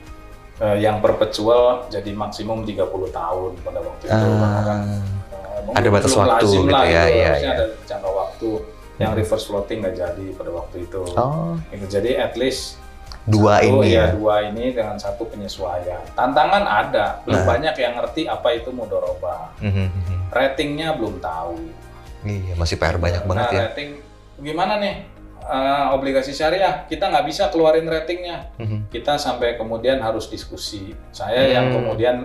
eh, 0.59 0.77
yang 0.81 0.99
perpetual 0.99 1.87
jadi 1.93 2.09
maksimum 2.11 2.65
30 2.65 2.89
tahun 3.13 3.53
pada 3.61 3.79
waktu 3.85 4.05
itu. 4.07 4.17
Karena 4.17 4.51
kan, 4.65 4.81
mungkin 4.83 5.24
ada 5.73 5.89
batas 5.89 6.13
waktu 6.13 6.45
gitu 6.45 6.69
lah 6.69 6.85
ya, 6.85 7.03
itu, 7.07 7.15
iya, 7.15 7.27
harusnya 7.33 7.49
iya. 7.49 7.57
ada 7.57 7.65
jangka 7.83 8.11
waktu. 8.11 8.51
Yang 8.95 9.11
Hmm. 9.11 9.19
reverse 9.19 9.45
floating 9.47 9.79
nggak 9.81 9.97
jadi 9.97 10.27
pada 10.33 10.51
waktu 10.53 10.77
itu. 10.85 11.03
oh 11.03 11.59
Gitu. 11.73 11.87
Jadi 11.89 12.11
at 12.15 12.35
least 12.35 12.79
dua 13.25 13.59
satu, 13.59 13.81
ini 13.81 13.89
ya. 13.91 14.07
dua 14.13 14.35
ini 14.45 14.71
dengan 14.71 14.95
satu 14.95 15.25
penyesuaian. 15.25 16.05
Tantangan 16.13 16.63
ada, 16.63 17.19
belum 17.25 17.41
Nah. 17.41 17.49
banyak 17.49 17.75
yang 17.75 17.93
ngerti 17.97 18.23
apa 18.27 18.49
itu 18.53 18.69
mudoroba. 18.69 19.51
Mhm, 19.59 19.87
mhm. 19.89 20.17
Ratingnya 20.31 20.95
belum 20.95 21.19
tahu. 21.19 21.57
Iya 22.23 22.55
masih 22.55 22.77
PR 22.77 22.97
banyak 22.97 23.21
Nah, 23.21 23.29
banget 23.29 23.47
ya. 23.51 23.61
rating 23.69 23.91
gimana 24.37 24.77
nih 24.79 25.11
eh, 25.45 25.87
obligasi 25.93 26.33
syariah? 26.33 26.87
Kita 26.87 27.13
nggak 27.13 27.27
bisa 27.27 27.49
keluarin 27.49 27.85
ratingnya. 27.85 28.49
Mhm. 28.57 28.89
kita 28.89 29.19
sampai 29.19 29.59
kemudian 29.59 30.01
harus 30.01 30.25
diskusi. 30.27 30.95
Saya 31.11 31.45
yang 31.47 31.69
Hmm. 31.69 31.75
kemudian 31.83 32.17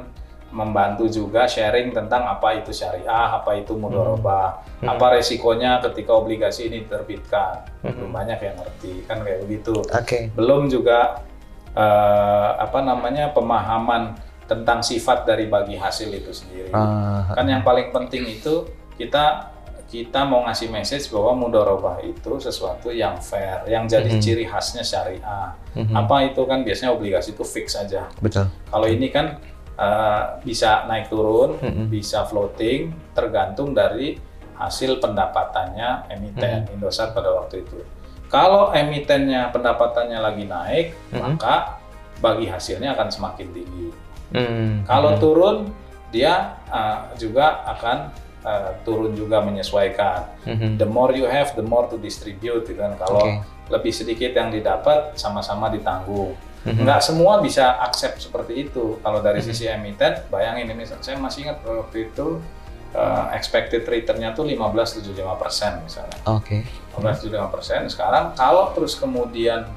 membantu 0.50 1.06
juga 1.06 1.46
sharing 1.46 1.94
tentang 1.94 2.26
apa 2.26 2.58
itu 2.58 2.74
syariah, 2.74 3.30
apa 3.32 3.54
itu 3.54 3.78
mudoroba, 3.78 4.66
Hmm. 4.82 4.90
apa 4.92 5.16
resikonya 5.16 5.78
ketika 5.84 6.16
obligasi 6.16 6.68
ini 6.68 6.84
diterbitkan. 6.84 7.70
Hmm. 7.82 7.94
Belum 7.94 8.12
banyak 8.12 8.40
yang 8.40 8.56
ngerti, 8.58 8.94
kan 9.06 9.22
kayak 9.22 9.46
begitu. 9.46 9.74
Oke. 9.86 10.34
Belum 10.34 10.66
juga 10.66 11.22
eh, 11.70 12.50
apa 12.58 12.82
namanya 12.82 13.30
pemahaman 13.30 14.18
tentang 14.50 14.82
sifat 14.82 15.24
dari 15.24 15.46
bagi 15.46 15.78
hasil 15.78 16.10
itu 16.10 16.34
sendiri. 16.34 16.74
Ah, 16.74 17.30
Kan 17.30 17.46
yang 17.46 17.62
paling 17.62 17.94
penting 17.94 18.26
itu 18.26 18.66
kita 18.98 19.54
kita 19.86 20.22
mau 20.22 20.46
ngasih 20.46 20.70
message 20.70 21.10
bahwa 21.10 21.34
mudorobah 21.36 21.98
itu 22.02 22.38
sesuatu 22.38 22.90
yang 22.90 23.18
fair, 23.18 23.66
yang 23.66 23.86
jadi 23.86 24.06
Mhm. 24.06 24.22
ciri 24.22 24.46
khasnya 24.46 24.82
syariah. 24.82 25.54
mhm. 25.74 25.94
Apa 25.94 26.26
itu 26.26 26.42
kan 26.46 26.62
biasanya 26.62 26.94
obligasi 26.94 27.34
itu 27.34 27.42
fix 27.42 27.74
aja. 27.74 28.06
Betul. 28.18 28.50
Kalau 28.66 28.86
ini 28.86 29.10
kan 29.10 29.38
eh, 29.80 30.24
bisa 30.44 30.84
naik 30.92 31.08
turun, 31.08 31.56
Mhm. 31.56 31.88
bisa 31.88 32.28
floating, 32.28 32.92
tergantung 33.16 33.72
dari 33.72 34.20
hasil 34.60 35.00
pendapatannya 35.00 36.12
emiten 36.12 36.68
Indosat 36.76 37.16
pada 37.16 37.32
waktu 37.32 37.64
itu. 37.64 37.80
Kalau 38.28 38.76
emitennya 38.76 39.50
pendapatannya 39.56 40.20
lagi 40.20 40.44
naik, 40.46 40.86
Mhm. 41.10 41.40
maka 41.40 41.80
bagi 42.20 42.52
hasilnya 42.52 42.94
akan 42.94 43.08
semakin 43.08 43.48
tinggi. 43.56 43.88
Mhm. 44.36 44.84
Kalau 44.86 45.16
turun, 45.18 45.72
dia 46.12 46.60
uh, 46.70 47.10
juga 47.16 47.64
akan 47.66 48.12
uh, 48.46 48.72
turun 48.84 49.16
juga 49.16 49.42
menyesuaikan. 49.42 50.28
Mhm. 50.46 50.78
The 50.78 50.88
more 50.88 51.16
you 51.16 51.26
have, 51.26 51.56
the 51.56 51.66
more 51.66 51.88
to 51.88 51.98
distribute. 51.98 52.68
Gitu 52.68 52.78
kan. 52.78 52.94
Kalau 53.00 53.24
Oke. 53.24 53.44
lebih 53.72 53.94
sedikit 53.96 54.32
yang 54.36 54.52
didapat, 54.52 55.16
sama-sama 55.18 55.72
ditanggung. 55.72 56.36
Mhm. 56.66 56.84
Nggak 56.84 57.00
semua 57.00 57.40
bisa 57.40 57.80
accept 57.80 58.20
seperti 58.20 58.68
itu. 58.68 59.00
Kalau 59.00 59.20
dari 59.20 59.40
Mhm. 59.40 59.48
sisi 59.48 59.66
emiten, 59.66 60.28
bayangin 60.28 60.68
ini, 60.70 60.84
saya 60.84 61.16
masih 61.16 61.48
ingat 61.48 61.64
waktu 61.64 62.12
itu 62.12 62.44
uh, 62.90 63.30
expected 63.32 63.86
return-nya 63.86 64.34
tuh 64.34 64.44
15,75 64.44 65.38
persen 65.38 65.78
misalnya. 65.80 66.18
Oke. 66.26 66.66
15,75 66.98 67.48
persen. 67.48 67.86
Sekarang 67.86 68.34
kalau 68.34 68.74
terus 68.74 68.98
kemudian 68.98 69.70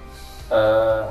uh, 0.49 1.07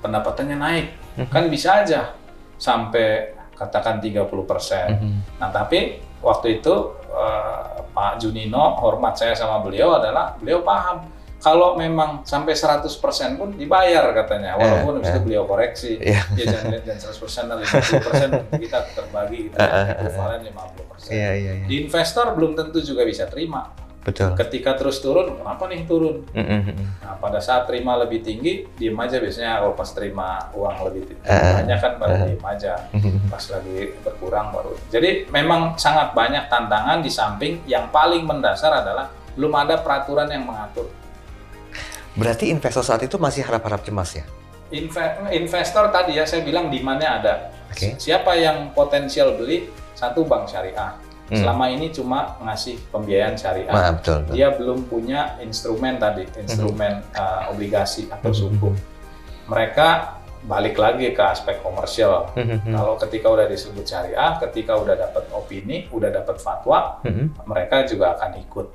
pendapatannya 0.00 0.56
naik, 0.56 0.86
Mhm. 1.18 1.28
kan 1.28 1.44
bisa 1.50 1.84
aja 1.84 2.14
sampai 2.56 3.34
katakan 3.52 4.00
30 4.00 4.48
persen. 4.48 4.88
Mhm. 4.96 5.36
Nah, 5.36 5.50
tapi 5.50 6.00
waktu 6.20 6.58
itu 6.58 6.74
eh, 7.10 7.62
Pak 7.90 8.22
Junino, 8.22 8.78
hormat 8.78 9.18
saya 9.18 9.34
sama 9.34 9.58
beliau 9.60 9.98
adalah 9.98 10.38
beliau 10.38 10.62
paham 10.62 11.10
kalau 11.40 11.72
memang 11.74 12.20
sampai 12.22 12.52
100% 12.52 12.84
pun 13.34 13.56
dibayar 13.56 14.12
katanya, 14.12 14.54
walaupun 14.54 15.00
habis 15.00 15.08
Eh, 15.08 15.12
itu 15.12 15.20
beliau 15.24 15.44
koreksi. 15.44 15.92
Iya. 15.96 16.20
Ya 16.36 16.44
jangan 16.52 16.78
jangan 16.84 17.00
100% 17.00 17.44
dan 17.48 17.56
50% 17.58 18.30
kita 18.60 18.78
terbagi 18.92 19.38
gitu 19.48 19.56
Eh, 19.56 19.64
ya, 19.64 19.72
eh, 19.72 19.84
eh, 19.88 20.04
ekivalen 20.04 20.40
50%. 20.44 21.10
Iya 21.10 21.30
iya 21.34 21.52
iya. 21.56 21.66
Di 21.66 21.74
investor 21.80 22.26
belum 22.36 22.52
tentu 22.52 22.78
juga 22.78 23.02
bisa 23.02 23.24
terima. 23.24 23.72
Betul. 24.00 24.32
Ketika 24.32 24.80
terus 24.80 24.96
turun, 25.00 25.36
kenapa 25.36 25.68
nih 25.68 25.84
turun? 25.84 26.24
Mhm, 26.32 26.40
mhm. 26.72 26.84
Nah, 27.04 27.20
pada 27.20 27.36
saat 27.36 27.68
terima 27.68 27.96
lebih 27.96 28.24
tinggi, 28.24 28.64
diem 28.72 28.96
aja 28.96 29.20
biasanya 29.20 29.60
kalau 29.60 29.76
pas 29.76 29.92
terima 29.92 30.48
uang 30.52 30.76
lebih 30.88 31.02
tinggi, 31.04 31.24
Eh, 31.24 31.52
banyak 31.60 31.78
kan 31.78 31.92
pada 32.00 32.14
eh. 32.16 32.20
diem 32.32 32.40
aja 32.40 32.72
Mhm. 32.96 33.28
pas 33.28 33.44
lagi 33.44 33.76
berkurang 34.00 34.56
baru. 34.56 34.72
Jadi 34.88 35.28
memang 35.28 35.76
sangat 35.76 36.16
banyak 36.16 36.48
tantangan 36.48 37.04
di 37.04 37.12
samping 37.12 37.60
yang 37.64 37.88
paling 37.88 38.24
mendasar 38.24 38.72
adalah 38.72 39.12
belum 39.36 39.52
ada 39.52 39.80
peraturan 39.80 40.32
yang 40.32 40.48
mengatur. 40.48 40.88
Berarti 42.18 42.50
investor 42.50 42.82
saat 42.82 43.02
itu 43.02 43.16
masih 43.16 43.46
harap-harap 43.46 43.86
cemas 43.86 44.18
ya? 44.18 44.24
Inve- 44.70 45.30
investor 45.34 45.90
tadi 45.90 46.18
ya 46.18 46.26
saya 46.26 46.42
bilang 46.46 46.70
demand-nya 46.70 47.10
ada. 47.22 47.34
Oke. 47.70 47.94
Siapa 47.98 48.34
yang 48.38 48.70
potensial 48.74 49.34
beli? 49.38 49.70
Satu 49.94 50.26
bank 50.26 50.48
syariah. 50.48 50.94
Hmm. 51.30 51.38
Selama 51.46 51.70
ini 51.70 51.94
cuma 51.94 52.34
ngasih 52.42 52.78
pembiayaan 52.90 53.38
syariah. 53.38 53.70
Ah, 53.70 53.94
betul, 53.94 54.26
betul. 54.26 54.34
Dia 54.34 54.48
belum 54.50 54.78
punya 54.90 55.38
instrumen 55.38 55.94
tadi, 56.02 56.26
instrumen 56.34 56.98
uh, 57.14 57.50
obligasi 57.54 58.10
atau 58.10 58.34
Mhm. 58.34 58.38
sukuk. 58.38 58.74
Mereka 59.46 59.88
balik 60.40 60.80
lagi 60.80 61.12
ke 61.12 61.22
aspek 61.22 61.60
komersial. 61.60 62.32
Mhm, 62.34 62.72
Kalau 62.72 62.96
ketika 62.96 63.28
udah 63.28 63.46
disebut 63.46 63.84
syariah, 63.84 64.40
ketika 64.40 64.72
udah 64.74 64.96
dapat 64.96 65.28
opini, 65.30 65.86
udah 65.92 66.10
dapat 66.10 66.40
fatwa, 66.40 66.98
mhm. 67.04 67.44
mereka 67.46 67.84
juga 67.86 68.16
akan 68.18 68.40
ikut. 68.40 68.66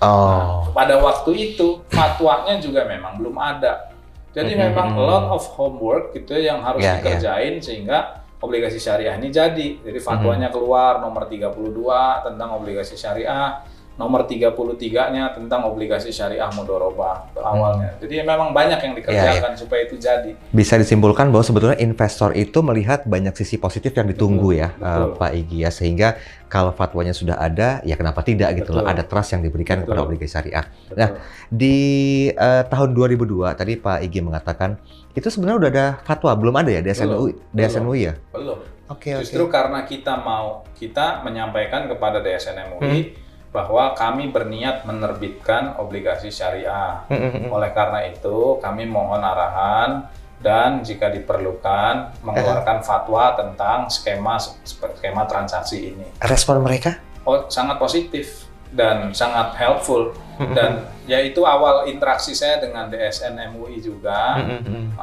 Oh. 0.00 0.64
Pada 0.72 0.96
waktu 0.96 1.52
itu 1.52 1.84
fatwanya 1.92 2.56
juga 2.56 2.88
memang 2.88 3.20
belum 3.20 3.36
ada. 3.36 3.92
Jadi 4.30 4.54
Mhm. 4.56 4.60
memang 4.70 4.88
a 4.96 5.02
lot 5.02 5.26
of 5.36 5.42
homework 5.58 6.14
gitu 6.16 6.38
ya 6.38 6.54
yang 6.54 6.62
harus 6.64 6.80
Ya, 6.80 6.96
ya. 6.96 7.02
dikerjain 7.02 7.60
sehingga 7.60 8.22
obligasi 8.40 8.80
syariah 8.80 9.18
ini 9.20 9.28
jadi. 9.28 9.82
Jadi 9.84 9.98
fatwanya 10.00 10.48
Mhm. 10.48 10.54
keluar 10.56 11.02
nomor 11.04 11.28
32 11.28 12.24
tentang 12.24 12.56
obligasi 12.56 12.96
syariah. 12.96 13.60
Nomor 14.00 14.24
33-nya 14.24 15.36
tentang 15.36 15.68
obligasi 15.68 16.08
syariah 16.08 16.48
mudoroba 16.56 17.28
awalnya. 17.36 17.92
Jadi 18.00 18.24
memang 18.24 18.56
banyak 18.56 18.80
yang 18.80 18.94
dikerjakan 18.96 19.52
supaya 19.60 19.84
itu 19.84 20.00
jadi. 20.00 20.32
Bisa 20.48 20.80
disimpulkan 20.80 21.28
bahwa 21.28 21.44
sebetulnya 21.44 21.76
investor 21.76 22.32
itu 22.32 22.64
melihat 22.64 23.04
banyak 23.04 23.36
sisi 23.36 23.60
positif 23.60 23.92
yang 23.92 24.08
ditunggu 24.08 24.56
Betul, 24.56 24.62
ya 24.64 24.68
betul. 24.72 24.88
uh, 24.88 25.06
Pak 25.20 25.32
Igi 25.36 25.58
ya 25.60 25.68
sehingga 25.68 26.16
kalau 26.48 26.72
fatwanya 26.72 27.12
sudah 27.12 27.36
ada 27.36 27.84
ya 27.84 28.00
kenapa 28.00 28.24
tidak 28.24 28.56
gitu 28.56 28.72
loh 28.72 28.88
ada 28.88 29.04
trust 29.04 29.36
yang 29.36 29.44
diberikan 29.44 29.84
Betul. 29.84 29.92
kepada 29.92 30.00
obligasi 30.08 30.32
syariah. 30.32 30.64
Betul. 30.88 30.96
Nah, 30.96 31.08
Di 31.52 31.76
uh, 32.32 32.62
tahun 32.64 32.96
2002 32.96 33.60
tadi 33.60 33.76
Pak 33.76 34.00
Igi 34.00 34.20
mengatakan 34.24 34.80
itu 35.12 35.28
sebenarnya 35.28 35.58
udah 35.60 35.70
ada 35.76 35.86
fatwa 36.08 36.32
belum 36.32 36.54
ada 36.56 36.70
ya 36.72 36.80
UI 36.80 37.36
DSN 37.52 37.84
UI 37.84 38.00
ya? 38.08 38.14
belum. 38.32 38.80
Oke 38.90 39.14
oke. 39.14 39.22
Justru 39.22 39.46
karena 39.46 39.86
kita 39.86 40.18
mau 40.18 40.66
kita 40.74 41.22
menyampaikan 41.22 41.86
kepada 41.86 42.18
DSN 42.18 42.74
MUI 42.74 42.80
Hmm. 42.80 43.29
Bahwa 43.50 43.98
kami 43.98 44.30
berniat 44.30 44.86
menerbitkan 44.86 45.74
obligasi 45.82 46.30
syariah. 46.30 47.02
Oleh 47.50 47.70
karena 47.74 48.06
itu, 48.06 48.58
kami 48.62 48.86
mohon 48.86 49.22
arahan 49.22 50.06
dan 50.40 50.80
jika 50.80 51.12
diperlukan 51.12 52.24
mengeluarkan 52.24 52.80
fatwa 52.80 53.36
tentang 53.36 53.90
skema 53.92 54.40
skema 54.64 55.28
transaksi 55.28 55.92
ini. 55.92 56.06
Respon 56.24 56.64
mereka? 56.64 56.96
Oh, 57.28 57.44
sangat 57.52 57.76
positif 57.76 58.48
dan 58.70 59.10
sangat 59.10 59.58
helpful 59.58 60.14
dan 60.56 60.88
ya 61.04 61.20
itu 61.20 61.42
awal 61.44 61.84
interaksi 61.90 62.32
saya 62.32 62.62
dengan 62.62 62.88
DSN 62.88 63.36
MUI 63.52 63.82
juga 63.82 64.40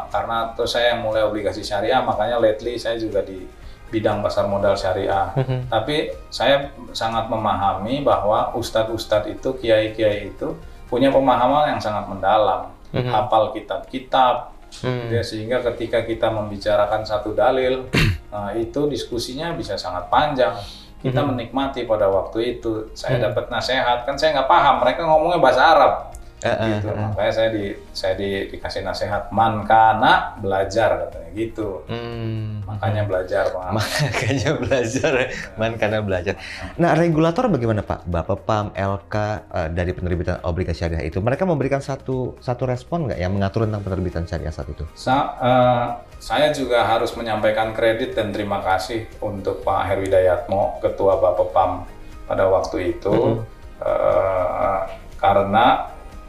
karena 0.10 0.56
terus 0.58 0.74
saya 0.74 0.96
yang 0.96 1.04
mulai 1.04 1.22
obligasi 1.28 1.62
syariah 1.62 2.00
makanya 2.02 2.42
lately 2.42 2.80
saya 2.80 2.98
juga 2.98 3.22
di 3.22 3.46
bidang 3.88 4.20
pasar 4.20 4.46
modal 4.52 4.76
syariah. 4.76 5.32
Mm, 5.36 5.44
mm. 5.48 5.62
Tapi 5.72 6.12
saya 6.28 6.72
sangat 6.92 7.32
memahami 7.32 8.04
bahwa 8.04 8.52
ustadz-ustadz 8.56 9.32
itu, 9.32 9.56
kiai-kiai 9.58 10.32
itu 10.36 10.56
punya 10.88 11.12
pemahaman 11.12 11.76
yang 11.76 11.82
sangat 11.84 12.08
mendalam, 12.08 12.72
Mhm. 12.96 13.12
hafal 13.12 13.52
kitab-kitab, 13.52 14.56
Hmm. 14.84 15.12
ya, 15.12 15.24
sehingga 15.24 15.64
ketika 15.72 16.04
kita 16.04 16.28
membicarakan 16.32 17.04
satu 17.04 17.32
dalil, 17.36 17.88
nah, 18.32 18.52
itu 18.56 18.88
diskusinya 18.88 19.52
bisa 19.56 19.76
sangat 19.80 20.08
panjang. 20.12 20.56
Kita 21.00 21.24
Mhm. 21.24 21.28
menikmati 21.36 21.84
pada 21.88 22.08
waktu 22.08 22.58
itu. 22.60 22.92
Saya 22.96 23.20
Mhm. 23.20 23.24
dapat 23.32 23.46
nasihat, 23.52 24.04
kan 24.04 24.16
saya 24.20 24.36
nggak 24.40 24.50
paham. 24.50 24.76
Mereka 24.84 25.02
ngomongnya 25.04 25.40
bahasa 25.40 25.62
Arab, 25.76 25.94
Eh, 26.38 26.54
eh, 26.54 26.70
gitu. 26.78 26.94
eh. 26.94 27.02
Makanya 27.02 27.34
saya 27.34 27.50
di 27.50 27.66
saya 27.90 28.14
di, 28.14 28.46
dikasih 28.54 28.86
nasihat, 28.86 29.34
man 29.34 29.66
kana 29.66 30.38
belajar 30.38 31.10
katanya 31.10 31.30
gitu. 31.34 31.82
Hmm. 31.90 32.62
Makanya 32.62 33.10
belajar, 33.10 33.50
Pak. 33.50 33.74
Makanya 33.78 34.52
belajar, 34.62 35.12
man 35.58 35.74
karena 35.82 36.00
belajar. 36.06 36.38
Nah, 36.78 36.94
regulator 36.94 37.50
bagaimana 37.50 37.82
Pak? 37.82 38.06
Bapak 38.06 38.46
PAM, 38.46 38.66
LK 38.78 39.16
eh, 39.50 39.70
dari 39.74 39.92
penerbitan 39.98 40.38
obligasi 40.46 40.86
syariah 40.86 41.10
itu, 41.10 41.18
mereka 41.26 41.50
memberikan 41.50 41.82
satu 41.82 42.38
satu 42.38 42.70
respon 42.70 43.10
nggak 43.10 43.18
yang 43.18 43.34
mengatur 43.34 43.66
tentang 43.66 43.82
penerbitan 43.82 44.30
syariah 44.30 44.54
saat 44.54 44.70
itu? 44.70 44.86
Sa- 44.94 45.34
eh, 45.42 45.86
saya 46.22 46.54
juga 46.54 46.86
harus 46.86 47.14
menyampaikan 47.18 47.74
kredit 47.74 48.14
dan 48.14 48.30
terima 48.30 48.62
kasih 48.62 49.10
untuk 49.26 49.66
Pak 49.66 49.90
Herwidayatmo, 49.90 50.82
Ketua 50.86 51.18
Bapepam 51.18 51.86
pada 52.30 52.46
waktu 52.46 52.94
itu, 52.94 53.42
Mhm. 53.42 53.58
Eh, 53.78 54.80
karena 55.22 55.86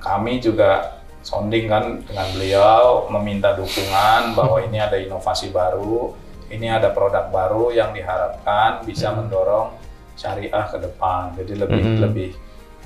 kami 0.09 0.41
juga 0.41 0.97
sounding 1.21 1.69
kan 1.69 1.85
dengan 2.00 2.27
beliau 2.33 3.05
meminta 3.12 3.53
dukungan 3.53 4.33
bahwa 4.33 4.65
ini 4.65 4.81
ada 4.81 4.97
inovasi 4.97 5.53
baru, 5.53 6.17
ini 6.49 6.73
ada 6.73 6.88
produk 6.88 7.29
baru 7.29 7.69
yang 7.77 7.93
diharapkan 7.93 8.81
bisa 8.88 9.12
Mhm. 9.12 9.17
mendorong 9.21 9.69
syariah 10.17 10.65
ke 10.73 10.81
depan. 10.81 11.37
Jadi 11.37 11.53
lebih 11.61 11.85
Mhm. 11.85 12.00
lebih 12.00 12.31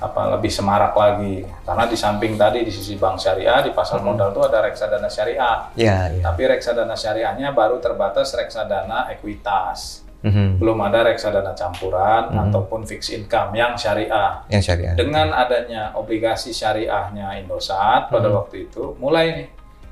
apa 0.03 0.35
lebih 0.35 0.51
semarak 0.51 0.91
lagi 0.99 1.47
karena 1.63 1.87
di 1.87 1.95
samping 1.95 2.35
tadi 2.35 2.67
di 2.67 2.71
sisi 2.75 2.99
bank 2.99 3.23
syariah 3.23 3.63
di 3.63 3.71
pasar 3.71 4.03
Mhm. 4.03 4.05
modal 4.11 4.35
itu 4.35 4.41
ada 4.43 4.59
reksadana 4.59 5.07
syariah 5.07 5.71
Ya, 5.79 6.11
ya. 6.11 6.19
tapi 6.27 6.43
reksadana 6.43 6.91
syariahnya 6.91 7.55
baru 7.55 7.79
terbatas 7.79 8.35
reksadana 8.35 9.07
ekuitas. 9.15 10.02
Mhm. 10.23 10.57
Belum 10.57 10.79
ada 10.79 11.03
reksadana 11.03 11.51
campuran 11.51 12.31
Mhm. 12.31 12.39
ataupun 12.47 12.87
fixed 12.87 13.11
income 13.11 13.51
yang 13.53 13.75
syariah. 13.75 14.47
Yang 14.47 14.63
syariah. 14.71 14.95
Dengan 14.95 15.35
adanya 15.35 15.91
obligasi 15.93 16.49
syariahnya 16.49 17.43
Indosat 17.43 18.07
pada 18.07 18.31
Mhm. 18.31 18.35
waktu 18.39 18.55
itu 18.71 18.95
mulai 18.97 19.25
nih 19.35 19.47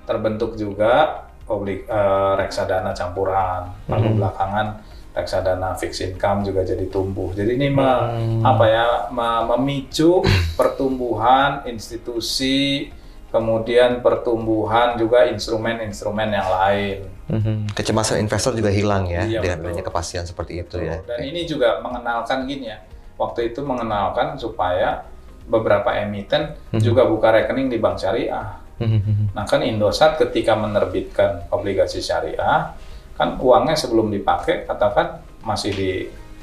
terbentuk 0.07 0.55
juga 0.55 1.27
oblig 1.45 1.83
eh, 1.83 2.33
reksadana 2.39 2.95
campuran. 2.95 3.75
Lalu 3.91 4.07
Mhm. 4.07 4.17
belakangan 4.17 4.67
reksadana 5.11 5.75
fixed 5.75 6.07
income 6.07 6.47
juga 6.47 6.63
jadi 6.63 6.87
tumbuh. 6.87 7.35
Jadi 7.35 7.59
ini 7.59 7.67
me- 7.67 7.83
Hmm. 7.83 8.47
apa 8.47 8.65
ya 8.65 8.87
me- 9.11 9.43
memicu 9.51 10.23
pertumbuhan 10.55 11.67
institusi 11.67 12.87
kemudian 13.31 14.03
pertumbuhan 14.03 14.99
juga 14.99 15.23
instrumen-instrumen 15.31 16.29
yang 16.29 16.47
lain. 16.51 16.97
Mhm. 17.31 17.71
Kecemasan 17.71 18.19
investor 18.19 18.51
juga 18.51 18.67
hilang 18.67 19.07
ya 19.07 19.23
Iya, 19.23 19.39
dengan 19.39 19.57
betul. 19.63 19.67
adanya 19.71 19.83
kepastian 19.87 20.23
seperti 20.27 20.59
itu 20.59 20.75
ya. 20.83 20.99
Dan 21.07 21.23
ini 21.23 21.47
juga 21.47 21.79
mengenalkan 21.79 22.43
gini 22.43 22.67
ya. 22.67 22.83
Waktu 23.15 23.55
itu 23.55 23.63
mengenalkan 23.63 24.35
supaya 24.35 25.07
beberapa 25.47 25.95
emiten 25.95 26.59
Mhm. 26.75 26.83
juga 26.83 27.07
buka 27.07 27.31
rekening 27.31 27.71
di 27.71 27.79
bank 27.79 28.03
syariah. 28.03 28.59
Mhm. 28.83 29.31
Nah 29.31 29.47
kan 29.47 29.63
Indosat 29.63 30.19
ketika 30.19 30.57
menerbitkan 30.59 31.47
obligasi 31.55 32.03
syariah, 32.03 32.75
kan 33.15 33.39
uangnya 33.39 33.79
sebelum 33.79 34.11
dipakai 34.11 34.67
katakan 34.67 35.23
masih 35.45 35.71
di 35.71 35.91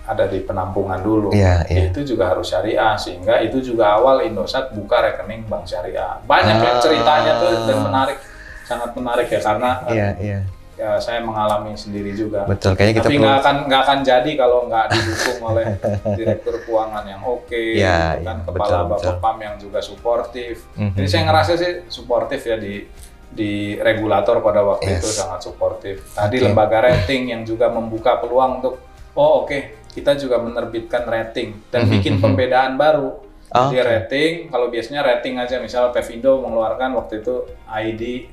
ada 0.08 0.24
di 0.24 0.40
penampungan 0.40 0.96
dulu. 0.98 1.28
Iya, 1.30 1.68
iya. 1.68 1.92
Itu 1.92 2.00
juga 2.02 2.32
harus 2.32 2.48
syariah 2.48 2.96
sehingga 2.96 3.38
itu 3.38 3.60
juga 3.60 3.92
awal 3.92 4.24
Indosat 4.24 4.72
buka 4.72 5.04
rekening 5.04 5.44
bank 5.44 5.68
syariah. 5.68 6.16
Banyak 6.24 6.56
ya 6.58 6.70
Ah. 6.70 6.80
ceritanya 6.80 7.32
tuh 7.36 7.50
dan 7.68 7.78
menarik, 7.82 8.18
sangat 8.64 8.90
menarik 8.92 9.28
ya 9.28 9.38
karena 9.38 9.70
eh, 9.84 9.92
Iya, 9.92 10.08
iya. 10.18 10.38
ya, 10.74 10.90
saya 10.96 11.20
mengalami 11.20 11.74
sendiri 11.74 12.16
juga. 12.16 12.48
Betul. 12.48 12.72
Kayaknya 12.72 12.94
kita 12.94 13.04
Tapi 13.04 13.12
perlu 13.12 13.22
nggak 13.22 13.38
akan 13.38 13.56
nggak 13.66 13.82
akan 13.82 13.98
jadi 14.02 14.30
kalau 14.32 14.58
nggak 14.64 14.86
didukung 14.88 15.40
oleh 15.44 15.66
direktur 16.18 16.54
keuangan 16.62 17.04
yang 17.04 17.22
oke, 17.22 17.52
Iya, 17.52 17.98
gitu 18.14 18.24
kan 18.24 18.36
kepala 18.42 18.56
betul, 18.56 18.82
betul. 18.88 19.04
Bapepam 19.12 19.36
yang 19.38 19.54
juga 19.58 19.78
suportif. 19.82 20.54
Mhm. 20.72 20.96
Jadi 20.96 21.06
saya 21.06 21.22
ngerasa 21.26 21.52
sih 21.54 21.72
suportif 21.86 22.40
ya 22.42 22.56
di 22.56 22.88
di 23.28 23.52
regulator 23.76 24.40
pada 24.40 24.64
waktu 24.64 24.88
Yes. 24.88 25.04
itu 25.04 25.08
sangat 25.14 25.44
suportif. 25.44 26.00
Tadi 26.10 26.40
Oke. 26.40 26.44
lembaga 26.48 26.80
rating 26.82 27.28
yang 27.28 27.42
juga 27.44 27.68
membuka 27.68 28.16
peluang 28.16 28.64
untuk 28.64 28.80
oh 29.12 29.44
oke 29.44 29.58
kita 29.98 30.14
juga 30.14 30.38
menerbitkan 30.38 31.02
rating 31.02 31.58
dan 31.68 31.84
Mhm, 31.84 31.90
bikin 31.90 32.14
mhm. 32.16 32.22
pembedaan 32.22 32.72
baru. 32.74 33.18
Oh, 33.48 33.72
Jadi 33.72 33.80
rating 33.80 34.32
kalau 34.46 34.68
biasanya 34.68 35.00
rating 35.02 35.34
aja 35.36 35.56
misalnya 35.58 35.90
Pevindo 35.90 36.38
mengeluarkan 36.38 36.92
waktu 36.94 37.18
itu 37.18 37.34
ID 37.66 38.28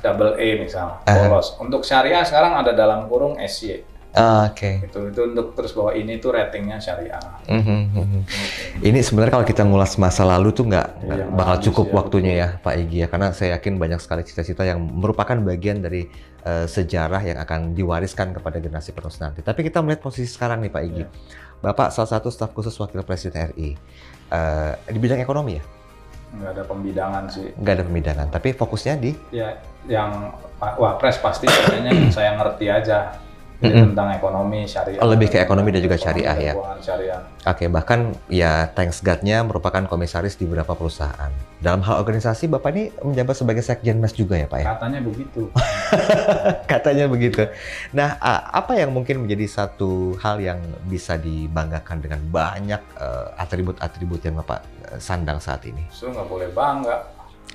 double 0.00 0.34
A 0.34 0.48
misalnya 0.58 0.96
Ah. 1.04 1.28
polos. 1.28 1.54
Untuk 1.56 1.84
syariah 1.84 2.24
sekarang 2.24 2.56
ada 2.56 2.72
dalam 2.72 3.06
kurung 3.06 3.36
SY. 3.36 3.93
Ah, 4.14 4.46
Oke. 4.46 4.78
Itu 4.86 5.10
itu 5.10 5.20
untuk 5.26 5.58
terus 5.58 5.74
bahwa 5.74 5.90
ini 5.90 6.22
tuh 6.22 6.30
ratingnya 6.30 6.78
syariah. 6.78 7.18
Mhm, 7.50 7.80
mhm. 7.90 8.20
Ini 8.78 8.98
sebenarnya 9.02 9.42
kalau 9.42 9.46
kita 9.46 9.66
ngulas 9.66 9.98
masa 9.98 10.22
lalu 10.22 10.54
tuh 10.54 10.70
nggak 10.70 10.86
Iya, 11.02 11.24
bakal 11.34 11.56
cukup 11.66 11.86
ya, 11.90 11.94
waktunya 11.98 12.32
ya 12.38 12.48
Pak 12.62 12.74
Igi 12.78 13.02
ya 13.02 13.08
karena 13.10 13.34
saya 13.34 13.58
yakin 13.58 13.74
banyak 13.74 13.98
sekali 13.98 14.22
cita-cita 14.22 14.62
yang 14.62 14.78
merupakan 14.78 15.34
bagian 15.42 15.82
dari 15.82 16.06
eh, 16.46 16.66
sejarah 16.70 17.26
yang 17.26 17.42
akan 17.42 17.74
diwariskan 17.74 18.30
kepada 18.38 18.62
generasi 18.62 18.94
penerus 18.94 19.18
nanti. 19.18 19.42
Tapi 19.42 19.66
kita 19.66 19.82
melihat 19.82 20.06
posisi 20.06 20.30
sekarang 20.30 20.62
nih 20.62 20.70
Pak 20.70 20.82
Igi. 20.86 21.02
Iya. 21.02 21.08
Bapak 21.58 21.90
salah 21.90 22.10
satu 22.14 22.30
staf 22.30 22.54
khusus 22.54 22.76
Wakil 22.78 23.02
Presiden 23.02 23.50
RI 23.50 23.74
Eh, 24.30 24.72
di 24.90 24.98
bidang 24.98 25.20
ekonomi 25.20 25.60
ya, 25.60 25.64
Nggak 26.34 26.50
ada 26.54 26.62
pembidangan 26.66 27.24
sih. 27.30 27.46
nggak 27.54 27.74
ada 27.76 27.84
pembidangan, 27.86 28.26
tapi 28.32 28.48
fokusnya 28.50 28.94
di 28.98 29.10
Ya 29.30 29.54
yang 29.86 30.32
Wapres 30.58 31.20
pasti 31.20 31.44
kayaknya 31.44 31.92
saya 32.16 32.34
ngerti 32.34 32.66
aja. 32.72 33.14
Jadi 33.64 33.80
Mm-mm. 33.80 33.96
tentang 33.96 34.08
ekonomi 34.12 34.60
syariah. 34.68 35.00
Oh, 35.00 35.08
lebih 35.08 35.32
ke 35.32 35.40
ekonomi 35.40 35.72
dan 35.72 35.80
juga 35.80 35.96
syariah 35.96 36.36
ya. 36.36 36.52
Syariah. 36.84 37.20
Oke, 37.48 37.64
bahkan 37.72 38.12
ya 38.28 38.68
thanks 38.76 39.00
God-nya 39.00 39.40
merupakan 39.40 39.80
komisaris 39.88 40.36
di 40.36 40.44
beberapa 40.44 40.76
perusahaan. 40.76 41.32
Dalam 41.64 41.80
hal 41.80 41.96
organisasi, 41.96 42.52
Bapak 42.52 42.70
ini 42.76 42.92
menjabat 43.00 43.40
sebagai 43.40 43.64
Sekjen 43.64 43.96
MES 44.04 44.12
juga 44.12 44.36
ya 44.36 44.44
Pak 44.44 44.58
ya? 44.60 44.66
Katanya 44.76 45.00
begitu. 45.00 45.48
Katanya 46.76 47.04
begitu. 47.08 47.48
Nah, 47.96 48.20
apa 48.52 48.76
yang 48.76 48.92
mungkin 48.92 49.24
menjadi 49.24 49.48
satu 49.48 50.20
hal 50.20 50.44
yang 50.44 50.60
bisa 50.84 51.16
dibanggakan 51.16 52.04
dengan 52.04 52.20
banyak 52.28 52.82
eh, 53.00 53.26
atribut-atribut 53.40 54.20
yang 54.28 54.44
Bapak 54.44 54.60
eh, 54.92 55.00
sandang 55.00 55.40
saat 55.40 55.64
ini? 55.64 55.88
Justru 55.88 56.12
nggak 56.12 56.28
boleh 56.28 56.48
bangga. 56.52 56.96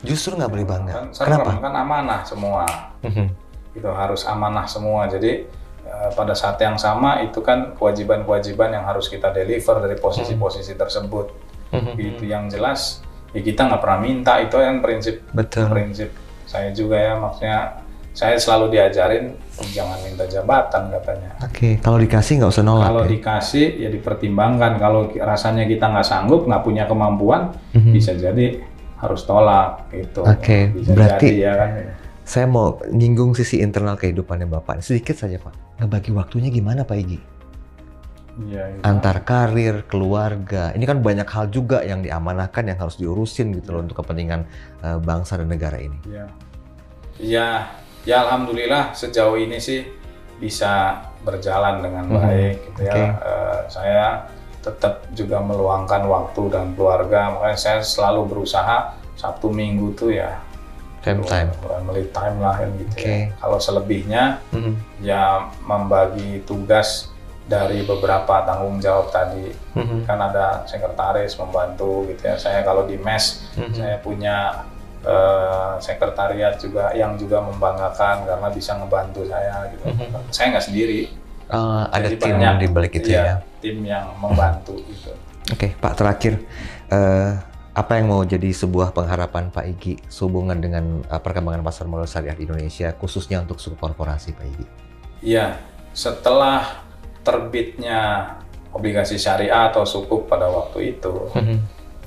Justru 0.01 0.33
nggak 0.41 0.49
boleh 0.49 0.65
bangga. 0.65 0.93
Kan 1.05 1.13
Kenapa? 1.13 1.51
kan 1.61 1.73
amanah 1.77 2.21
semua. 2.25 2.65
Mhm. 3.05 3.29
Itu 3.77 3.93
harus 3.93 4.25
amanah 4.25 4.65
semua. 4.65 5.05
Jadi 5.05 5.58
pada 6.09 6.33
saat 6.33 6.57
yang 6.57 6.75
sama 6.75 7.21
itu 7.21 7.39
kan 7.39 7.73
kewajiban-kewajiban 7.75 8.71
yang 8.71 8.85
harus 8.85 9.07
kita 9.07 9.29
deliver 9.29 9.79
dari 9.79 9.95
posisi-posisi 9.95 10.73
tersebut. 10.73 11.25
Mhm. 11.69 11.93
Itu 11.97 12.23
yang 12.25 12.47
jelas 12.47 13.01
ya 13.29 13.41
kita 13.41 13.69
nggak 13.69 13.81
pernah 13.81 13.99
minta 13.99 14.41
itu 14.41 14.57
kan 14.57 14.81
prinsip 14.81 15.21
Betul. 15.29 15.69
prinsip 15.69 16.09
saya 16.49 16.73
juga 16.73 16.97
ya 16.97 17.13
maksudnya 17.13 17.77
saya 18.09 18.41
selalu 18.41 18.73
diajarin 18.73 19.37
jangan 19.69 20.01
minta 20.01 20.25
jabatan 20.25 20.89
katanya. 20.89 21.31
Oke, 21.45 21.77
kalau 21.77 22.01
dikasih 22.01 22.41
nggak 22.41 22.51
usah 22.51 22.65
nolak. 22.65 22.89
Kalau 22.89 23.03
ya? 23.05 23.09
dikasih 23.13 23.67
ya 23.79 23.89
dipertimbangkan. 23.93 24.81
Kalau 24.81 25.13
rasanya 25.13 25.63
kita 25.63 25.87
nggak 25.87 26.03
sanggup, 26.03 26.49
nggak 26.49 26.63
punya 26.65 26.83
kemampuan, 26.89 27.53
Mhm. 27.77 27.91
bisa 27.93 28.17
jadi 28.17 28.65
harus 28.97 29.21
tolak 29.23 29.87
gitu. 29.93 30.25
Oke, 30.25 30.73
bisa 30.73 30.91
berarti- 30.91 31.31
jadi 31.31 31.39
ya 31.39 31.53
kan. 31.55 31.69
Saya 32.29 32.45
mau 32.45 32.77
nyinggung 32.93 33.33
sisi 33.33 33.57
internal 33.57 33.97
kehidupannya 33.97 34.45
Bapak. 34.45 34.85
Sedikit 34.85 35.17
saja 35.17 35.41
Pak. 35.41 35.81
Ngebagi 35.81 36.13
waktunya 36.13 36.53
gimana 36.53 36.85
Pak 36.85 36.97
Igi? 37.01 37.17
Iya, 38.45 38.69
iya. 38.69 38.79
Antar 38.85 39.25
karir, 39.25 39.81
keluarga. 39.89 40.69
Ini 40.77 40.85
kan 40.85 41.01
banyak 41.01 41.25
hal 41.25 41.49
juga 41.49 41.81
yang 41.81 42.05
diamanahkan 42.05 42.69
yang 42.69 42.77
harus 42.77 43.01
diurusin 43.01 43.49
gitu 43.57 43.73
loh 43.73 43.81
untuk 43.81 44.05
kepentingan 44.05 44.45
eh, 44.85 44.97
bangsa 45.01 45.41
dan 45.41 45.49
negara 45.49 45.81
ini. 45.81 45.97
Iya. 46.05 46.25
Ya, 47.17 47.47
ya 48.05 48.15
alhamdulillah 48.29 48.93
sejauh 48.93 49.33
ini 49.41 49.57
sih 49.57 49.89
bisa 50.37 51.01
berjalan 51.25 51.81
dengan 51.81 52.13
Mhm. 52.13 52.13
baik 52.13 52.57
gitu 52.61 52.81
ya. 52.85 52.93
Oke. 52.93 53.03
Eh, 53.25 53.59
saya 53.73 54.05
tetap 54.61 55.01
juga 55.17 55.41
meluangkan 55.41 56.05
waktu 56.05 56.41
dan 56.53 56.77
keluarga. 56.77 57.33
Makanya 57.33 57.57
saya 57.57 57.79
selalu 57.81 58.37
berusaha 58.37 58.93
Sabtu 59.17 59.49
Minggu 59.49 59.97
tuh 59.97 60.13
ya 60.13 60.45
Time 60.99 61.23
time. 61.23 61.49
family 61.57 62.03
time 62.11 62.37
lah 62.37 62.59
kan 62.59 62.69
gitu 62.75 62.93
Oke. 62.93 63.07
ya. 63.07 63.19
Kalau 63.35 63.57
selebihnya 63.57 64.23
Mhm. 64.51 64.73
ya 64.99 65.23
membagi 65.63 66.43
tugas 66.43 67.07
dari 67.45 67.81
beberapa 67.81 68.43
tanggung 68.43 68.77
jawab 68.77 69.09
tadi 69.09 69.49
Mhm. 69.73 70.05
kan 70.05 70.19
ada 70.19 70.61
sekretaris 70.63 71.33
membantu 71.35 72.05
gitu 72.05 72.21
ya. 72.23 72.35
Saya 72.35 72.61
kalau 72.61 72.83
di 72.83 72.95
mes 72.95 73.47
Mhm. 73.55 73.73
saya 73.73 73.95
punya 73.99 74.37
eh, 74.99 75.73
sekretariat 75.79 76.59
juga 76.59 76.91
yang 76.91 77.15
juga 77.15 77.39
membanggakan 77.39 78.27
karena 78.27 78.51
bisa 78.51 78.75
ngebantu 78.75 79.23
saya 79.23 79.71
gitu. 79.71 79.87
Mhm. 79.87 80.27
Saya 80.27 80.51
nggak 80.51 80.65
sendiri, 80.65 81.01
Eh, 81.49 81.83
ada 81.89 82.05
Jadi 82.05 82.19
tim 82.19 82.35
banyak, 82.35 82.53
di 82.59 82.67
balik 82.67 82.93
itu 82.93 83.09
iya, 83.09 83.23
ya. 83.23 83.35
tim 83.57 83.81
yang 83.81 84.11
membantu 84.19 84.75
gitu. 84.85 85.09
Oke, 85.49 85.73
Pak 85.73 85.95
terakhir 85.95 86.43
eh, 86.91 87.31
apa 87.79 87.95
yang 87.95 88.11
mau 88.11 88.27
jadi 88.27 88.51
sebuah 88.51 88.91
pengharapan 88.91 89.47
Pak 89.55 89.65
Igi 89.79 89.95
sehubungan 90.11 90.59
dengan 90.59 90.99
eh, 91.07 91.21
perkembangan 91.23 91.63
pasar 91.63 91.87
modal 91.87 92.11
syariah 92.11 92.35
di 92.35 92.43
Indonesia 92.43 92.91
khususnya 92.99 93.39
untuk 93.39 93.63
suku 93.63 93.79
korporasi 93.79 94.35
Pak 94.35 94.45
Igi? 94.51 94.65
Iya, 95.23 95.55
setelah 95.95 96.83
terbitnya 97.23 98.35
obligasi 98.75 99.15
syariah 99.15 99.71
atau 99.71 99.87
sukuk 99.87 100.27
pada 100.27 100.51
waktu 100.51 100.99
itu, 100.99 101.31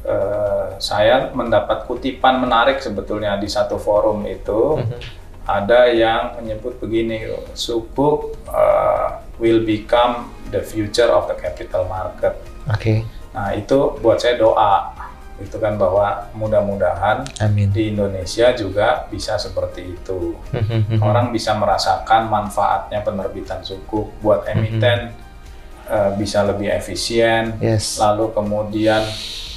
eh, 0.05 0.67
saya 0.77 1.33
mendapat 1.33 1.89
kutipan 1.89 2.45
menarik 2.45 2.85
sebetulnya 2.85 3.41
di 3.41 3.49
satu 3.49 3.81
forum 3.81 4.29
itu. 4.29 4.77
ada 5.43 5.91
yang 5.91 6.39
menyebut 6.39 6.79
begini, 6.79 7.27
sukuk 7.59 8.39
eh, 8.47 9.09
will 9.43 9.67
become 9.67 10.31
the 10.55 10.63
future 10.63 11.11
of 11.11 11.27
the 11.27 11.35
capital 11.35 11.83
market. 11.91 12.39
Oke, 12.71 13.03
Nah 13.33 13.57
itu 13.57 13.97
buat 14.05 14.21
saya 14.21 14.37
doa, 14.37 14.93
itu 15.43 15.59
kan 15.59 15.75
bahwa 15.77 16.31
mudah-mudahan 16.33 17.27
di 17.75 17.91
Indonesia 17.91 18.55
juga 18.55 19.05
bisa 19.11 19.37
seperti 19.37 19.99
itu. 19.99 20.39
Orang 21.07 21.31
bisa 21.31 21.53
merasakan 21.55 22.31
manfaatnya 22.31 23.03
penerbitan 23.03 23.61
sukuk 23.61 24.15
buat 24.23 24.47
emiten 24.53 25.13
eh, 25.87 26.11
bisa 26.17 26.47
lebih 26.47 26.71
efisien, 26.71 27.59
Yes. 27.59 27.99
lalu 27.99 28.31
kemudian 28.33 29.03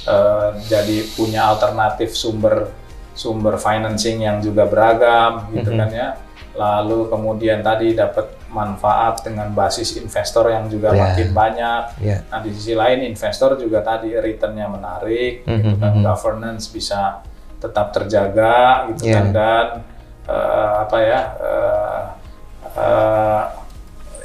eh, 0.06 0.48
jadi 0.66 1.06
punya 1.14 1.48
alternatif 1.50 2.12
sumber 2.12 2.70
sumber 3.16 3.56
financing 3.56 4.20
yang 4.20 4.44
juga 4.44 4.68
beragam 4.68 5.48
gitu 5.56 5.72
kan 5.80 5.88
ya 5.88 6.08
lalu 6.56 7.08
kemudian 7.08 7.60
tadi 7.60 7.92
dapat 7.92 8.28
manfaat 8.46 9.20
dengan 9.20 9.50
basis 9.50 9.98
investor 9.98 10.46
yang 10.48 10.66
juga 10.66 10.94
Ya. 10.94 11.00
makin 11.10 11.28
banyak 11.30 11.82
Ya. 11.98 12.18
nah 12.30 12.38
di 12.40 12.54
sisi 12.54 12.72
lain 12.72 13.02
investor 13.02 13.58
juga 13.58 13.82
tadi 13.82 14.14
returnnya 14.14 14.70
menarik 14.70 15.42
gitu 15.42 15.74
Mhm, 15.74 15.82
kan 15.82 15.92
mhm. 15.98 16.02
governance 16.02 16.70
bisa 16.70 17.20
tetap 17.58 17.90
terjaga 17.90 18.86
gitu 18.94 19.10
Ya. 19.10 19.18
kan 19.18 19.26
dan 19.34 19.66
eh, 20.26 20.72
apa 20.82 20.98
ya 21.02 21.20
eh, 21.38 22.02
eh, 22.74 23.42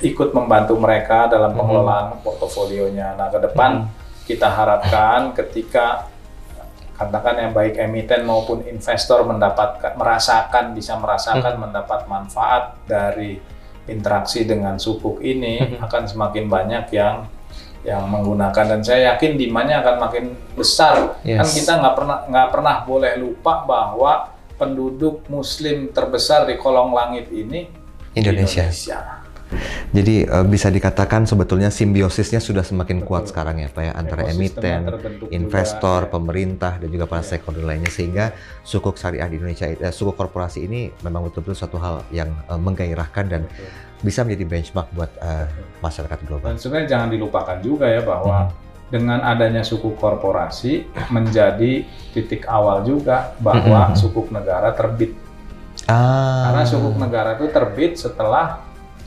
ikut 0.02 0.34
membantu 0.34 0.74
mereka 0.78 1.30
dalam 1.30 1.54
Mhm. 1.54 1.60
pengelolaan 1.62 2.08
portofolionya. 2.26 3.14
Nah, 3.14 3.30
ke 3.30 3.38
depan 3.38 3.86
kita 4.26 4.50
harapkan 4.50 5.30
ketika 5.34 6.10
katakan 6.98 7.38
yang 7.38 7.52
baik 7.54 7.78
emiten 7.78 8.22
maupun 8.22 8.62
investor 8.66 9.26
mendapatkan 9.26 9.94
merasakan 9.94 10.74
bisa 10.74 10.94
merasakan 10.98 11.58
mendapat 11.58 12.06
manfaat 12.06 12.78
dari 12.86 13.42
interaksi 13.86 14.46
dengan 14.46 14.78
sukuk 14.78 15.22
ini 15.22 15.78
Mhm. 15.78 15.86
akan 15.86 16.04
semakin 16.06 16.46
banyak 16.46 16.86
yang 16.94 17.26
yang 17.82 18.06
menggunakan 18.06 18.78
dan 18.78 18.82
saya 18.86 19.14
yakin 19.14 19.42
demandnya 19.42 19.82
akan 19.82 19.96
makin 19.98 20.26
besar 20.54 21.18
kan 21.18 21.42
Yes. 21.42 21.58
kita 21.58 21.82
nggak 21.82 21.96
pernah 21.98 22.18
nggak 22.30 22.50
pernah 22.54 22.76
boleh 22.86 23.14
lupa 23.18 23.66
bahwa 23.66 24.30
penduduk 24.54 25.26
Muslim 25.26 25.90
terbesar 25.90 26.46
di 26.46 26.62
kolong 26.62 26.94
langit 26.94 27.34
ini 27.34 27.66
Indonesia. 28.14 28.70
Jadi 29.92 30.24
eh, 30.24 30.46
bisa 30.48 30.68
dikatakan 30.68 31.28
sebetulnya 31.28 31.68
simbiosisnya 31.68 32.40
sudah 32.40 32.64
semakin 32.64 33.04
kuat 33.04 33.28
Betul. 33.28 33.32
sekarang 33.36 33.56
ya 33.60 33.68
Pak 33.68 33.84
ya 33.84 33.92
antara 33.94 34.22
emiten, 34.26 34.82
juga, 34.88 35.30
investor, 35.30 36.00
ya. 36.06 36.10
pemerintah 36.10 36.74
dan 36.80 36.88
juga 36.88 37.06
para 37.06 37.20
Iya. 37.22 37.28
stakeholder 37.28 37.64
lainnya 37.64 37.92
sehingga 37.92 38.26
sukuk 38.62 38.96
syariah 38.96 39.28
di 39.28 39.38
Indonesia 39.38 39.68
eh, 39.68 39.92
sukuk 39.92 40.16
korporasi 40.16 40.66
ini 40.66 40.90
memang 41.02 41.28
betul-betul 41.28 41.58
satu 41.58 41.78
hal 41.78 42.08
yang 42.10 42.32
eh, 42.48 42.56
menggairahkan 42.56 43.26
dan 43.28 43.42
Betul. 43.46 43.68
bisa 44.02 44.20
menjadi 44.24 44.44
benchmark 44.48 44.88
buat 44.92 45.12
eh, 45.20 45.46
masyarakat 45.80 46.20
global. 46.26 46.48
Dan 46.48 46.58
sebenarnya 46.58 46.88
jangan 46.90 47.08
dilupakan 47.12 47.58
juga 47.60 47.86
ya 47.86 48.02
bahwa 48.02 48.38
Hmm. 48.48 48.54
dengan 48.92 49.20
adanya 49.24 49.64
suku 49.64 49.96
korporasi 49.96 50.84
menjadi 51.08 51.88
titik 52.12 52.44
awal 52.44 52.84
juga 52.84 53.32
bahwa 53.40 53.92
Mhm. 53.92 53.96
sukuk 53.96 54.28
negara 54.32 54.72
terbit. 54.72 55.16
Ah. 55.88 56.52
Karena 56.52 56.64
sukuk 56.68 56.96
negara 56.96 57.36
itu 57.36 57.48
terbit 57.48 57.96
setelah 57.96 58.60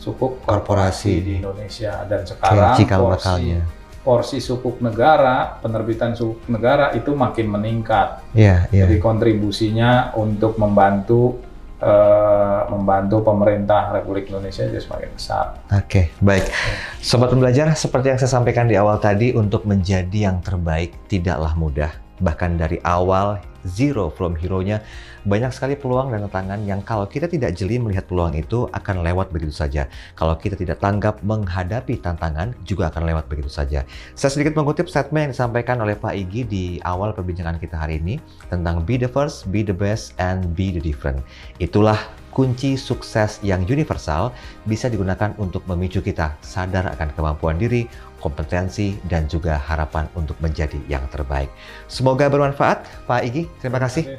sukuk 0.05 0.45
korporasi 0.45 1.13
di 1.25 1.33
Indonesia 1.41 2.05
dan 2.05 2.29
sekarang 2.29 2.77
porsi 2.77 3.57
porsi 4.05 4.37
sukuk 4.39 4.85
negara, 4.85 5.57
penerbitan 5.65 6.13
sukuk 6.13 6.45
negara 6.53 6.93
itu 6.93 7.17
makin 7.17 7.49
meningkat. 7.49 8.21
Iya, 8.37 8.69
iya. 8.69 8.85
Jadi 8.85 9.01
kontribusinya 9.01 10.13
untuk 10.21 10.61
membantu 10.61 11.41
eh, 11.81 12.61
membantu 12.69 13.25
pemerintah 13.25 13.97
Republik 13.97 14.29
Indonesia 14.29 14.69
jadi 14.69 14.77
semakin 14.77 15.11
besar. 15.17 15.57
Oke, 15.73 16.13
baik. 16.21 16.53
Sobat 17.01 17.33
pembelajar, 17.33 17.73
seperti 17.73 18.13
yang 18.13 18.21
saya 18.21 18.29
sampaikan 18.29 18.69
di 18.69 18.77
awal 18.77 19.01
tadi, 19.01 19.33
untuk 19.33 19.65
menjadi 19.65 20.29
yang 20.29 20.45
terbaik 20.45 21.09
tidaklah 21.09 21.57
mudah. 21.57 22.04
Bahkan 22.23 22.61
dari 22.61 22.79
awal, 22.87 23.43
zero 23.67 24.13
from 24.13 24.39
hero-nya, 24.39 24.85
banyak 25.25 25.51
sekali 25.51 25.75
peluang 25.75 26.13
dan 26.13 26.29
tantangan 26.29 26.61
yang 26.69 26.85
kalau 26.85 27.09
kita 27.09 27.27
tidak 27.27 27.57
jeli 27.57 27.81
melihat 27.81 28.05
peluang 28.05 28.37
itu 28.37 28.69
akan 28.71 29.01
lewat 29.01 29.33
begitu 29.33 29.51
saja. 29.51 29.89
Kalau 30.15 30.37
kita 30.37 30.55
tidak 30.55 30.79
tanggap 30.85 31.25
menghadapi 31.25 31.99
tantangan, 31.99 32.53
juga 32.63 32.93
akan 32.93 33.09
lewat 33.09 33.25
begitu 33.27 33.49
saja. 33.49 33.89
Saya 34.13 34.31
sedikit 34.31 34.55
mengutip 34.55 34.87
statement 34.87 35.27
yang 35.27 35.33
disampaikan 35.33 35.81
oleh 35.81 35.97
Pak 35.97 36.15
Igi 36.15 36.43
di 36.45 36.65
awal 36.85 37.17
perbincangan 37.17 37.57
kita 37.57 37.75
hari 37.75 37.99
ini 37.99 38.21
tentang 38.53 38.85
be 38.85 39.01
the 39.01 39.09
first, 39.09 39.49
be 39.49 39.65
the 39.65 39.75
best, 39.75 40.13
and 40.21 40.53
be 40.53 40.71
the 40.71 40.83
different. 40.83 41.25
Itulah 41.57 41.97
kunci 42.35 42.75
sukses 42.75 43.39
yang 43.47 43.63
universal 43.63 44.35
bisa 44.67 44.91
digunakan 44.91 45.31
untuk 45.39 45.63
memicu 45.71 46.03
kita 46.03 46.35
sadar 46.43 46.91
akan 46.99 47.15
kemampuan 47.15 47.57
diri, 47.57 47.87
kompetensi, 48.25 48.97
dan 49.05 49.29
juga 49.29 49.61
harapan 49.61 50.09
untuk 50.17 50.41
menjadi 50.41 50.81
yang 50.89 51.05
terbaik. 51.13 51.53
Semoga 51.85 52.33
bermanfaat, 52.33 53.05
Pak 53.05 53.21
Igi. 53.29 53.45
Terima 53.61 53.77
kasih. 53.77 54.17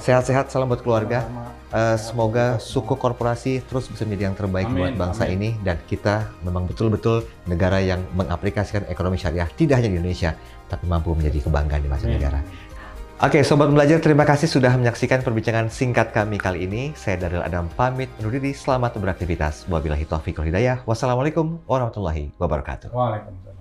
Sehat-sehat, 0.00 0.48
salam 0.48 0.72
buat 0.72 0.80
keluarga. 0.80 1.28
Eh, 1.72 1.96
semoga 1.96 2.60
suku 2.60 3.00
korporasi 3.00 3.64
terus 3.64 3.88
bisa 3.88 4.04
menjadi 4.04 4.28
yang 4.28 4.36
terbaik 4.36 4.68
Amin, 4.68 4.76
buat 4.76 4.92
bangsa 4.92 5.24
amin. 5.24 5.36
ini 5.40 5.50
dan 5.64 5.80
kita 5.88 6.28
memang 6.44 6.68
betul-betul 6.68 7.24
negara 7.48 7.80
yang 7.80 8.04
mengaplikasikan 8.12 8.84
ekonomi 8.92 9.16
syariah 9.16 9.48
tidak 9.56 9.80
hanya 9.80 9.88
di 9.88 9.96
Indonesia 9.96 10.36
tapi 10.68 10.84
mampu 10.84 11.16
menjadi 11.16 11.48
kebanggaan 11.48 11.80
di 11.80 11.88
masa 11.88 12.04
Amin. 12.04 12.20
negara. 12.20 12.44
Oke, 13.22 13.46
sobat 13.46 13.70
belajar, 13.70 14.02
terima 14.02 14.26
kasih 14.26 14.50
sudah 14.50 14.74
menyaksikan 14.74 15.22
perbincangan 15.22 15.70
singkat 15.70 16.10
kami 16.10 16.42
kali 16.42 16.66
ini. 16.66 16.90
Saya 16.98 17.22
Daryl 17.22 17.46
Adam 17.46 17.70
pamit 17.78 18.10
undur 18.18 18.34
diri. 18.34 18.50
Selamat 18.50 18.98
beraktivitas. 18.98 19.62
Wabillahi 19.70 20.10
taufiq 20.10 20.42
wal 20.42 20.50
hidayah. 20.50 20.82
Wassalamualaikum 20.90 21.62
warahmatullahi 21.70 22.34
wabarakatuh. 22.42 22.90
Waalaikumsalam. 22.90 23.51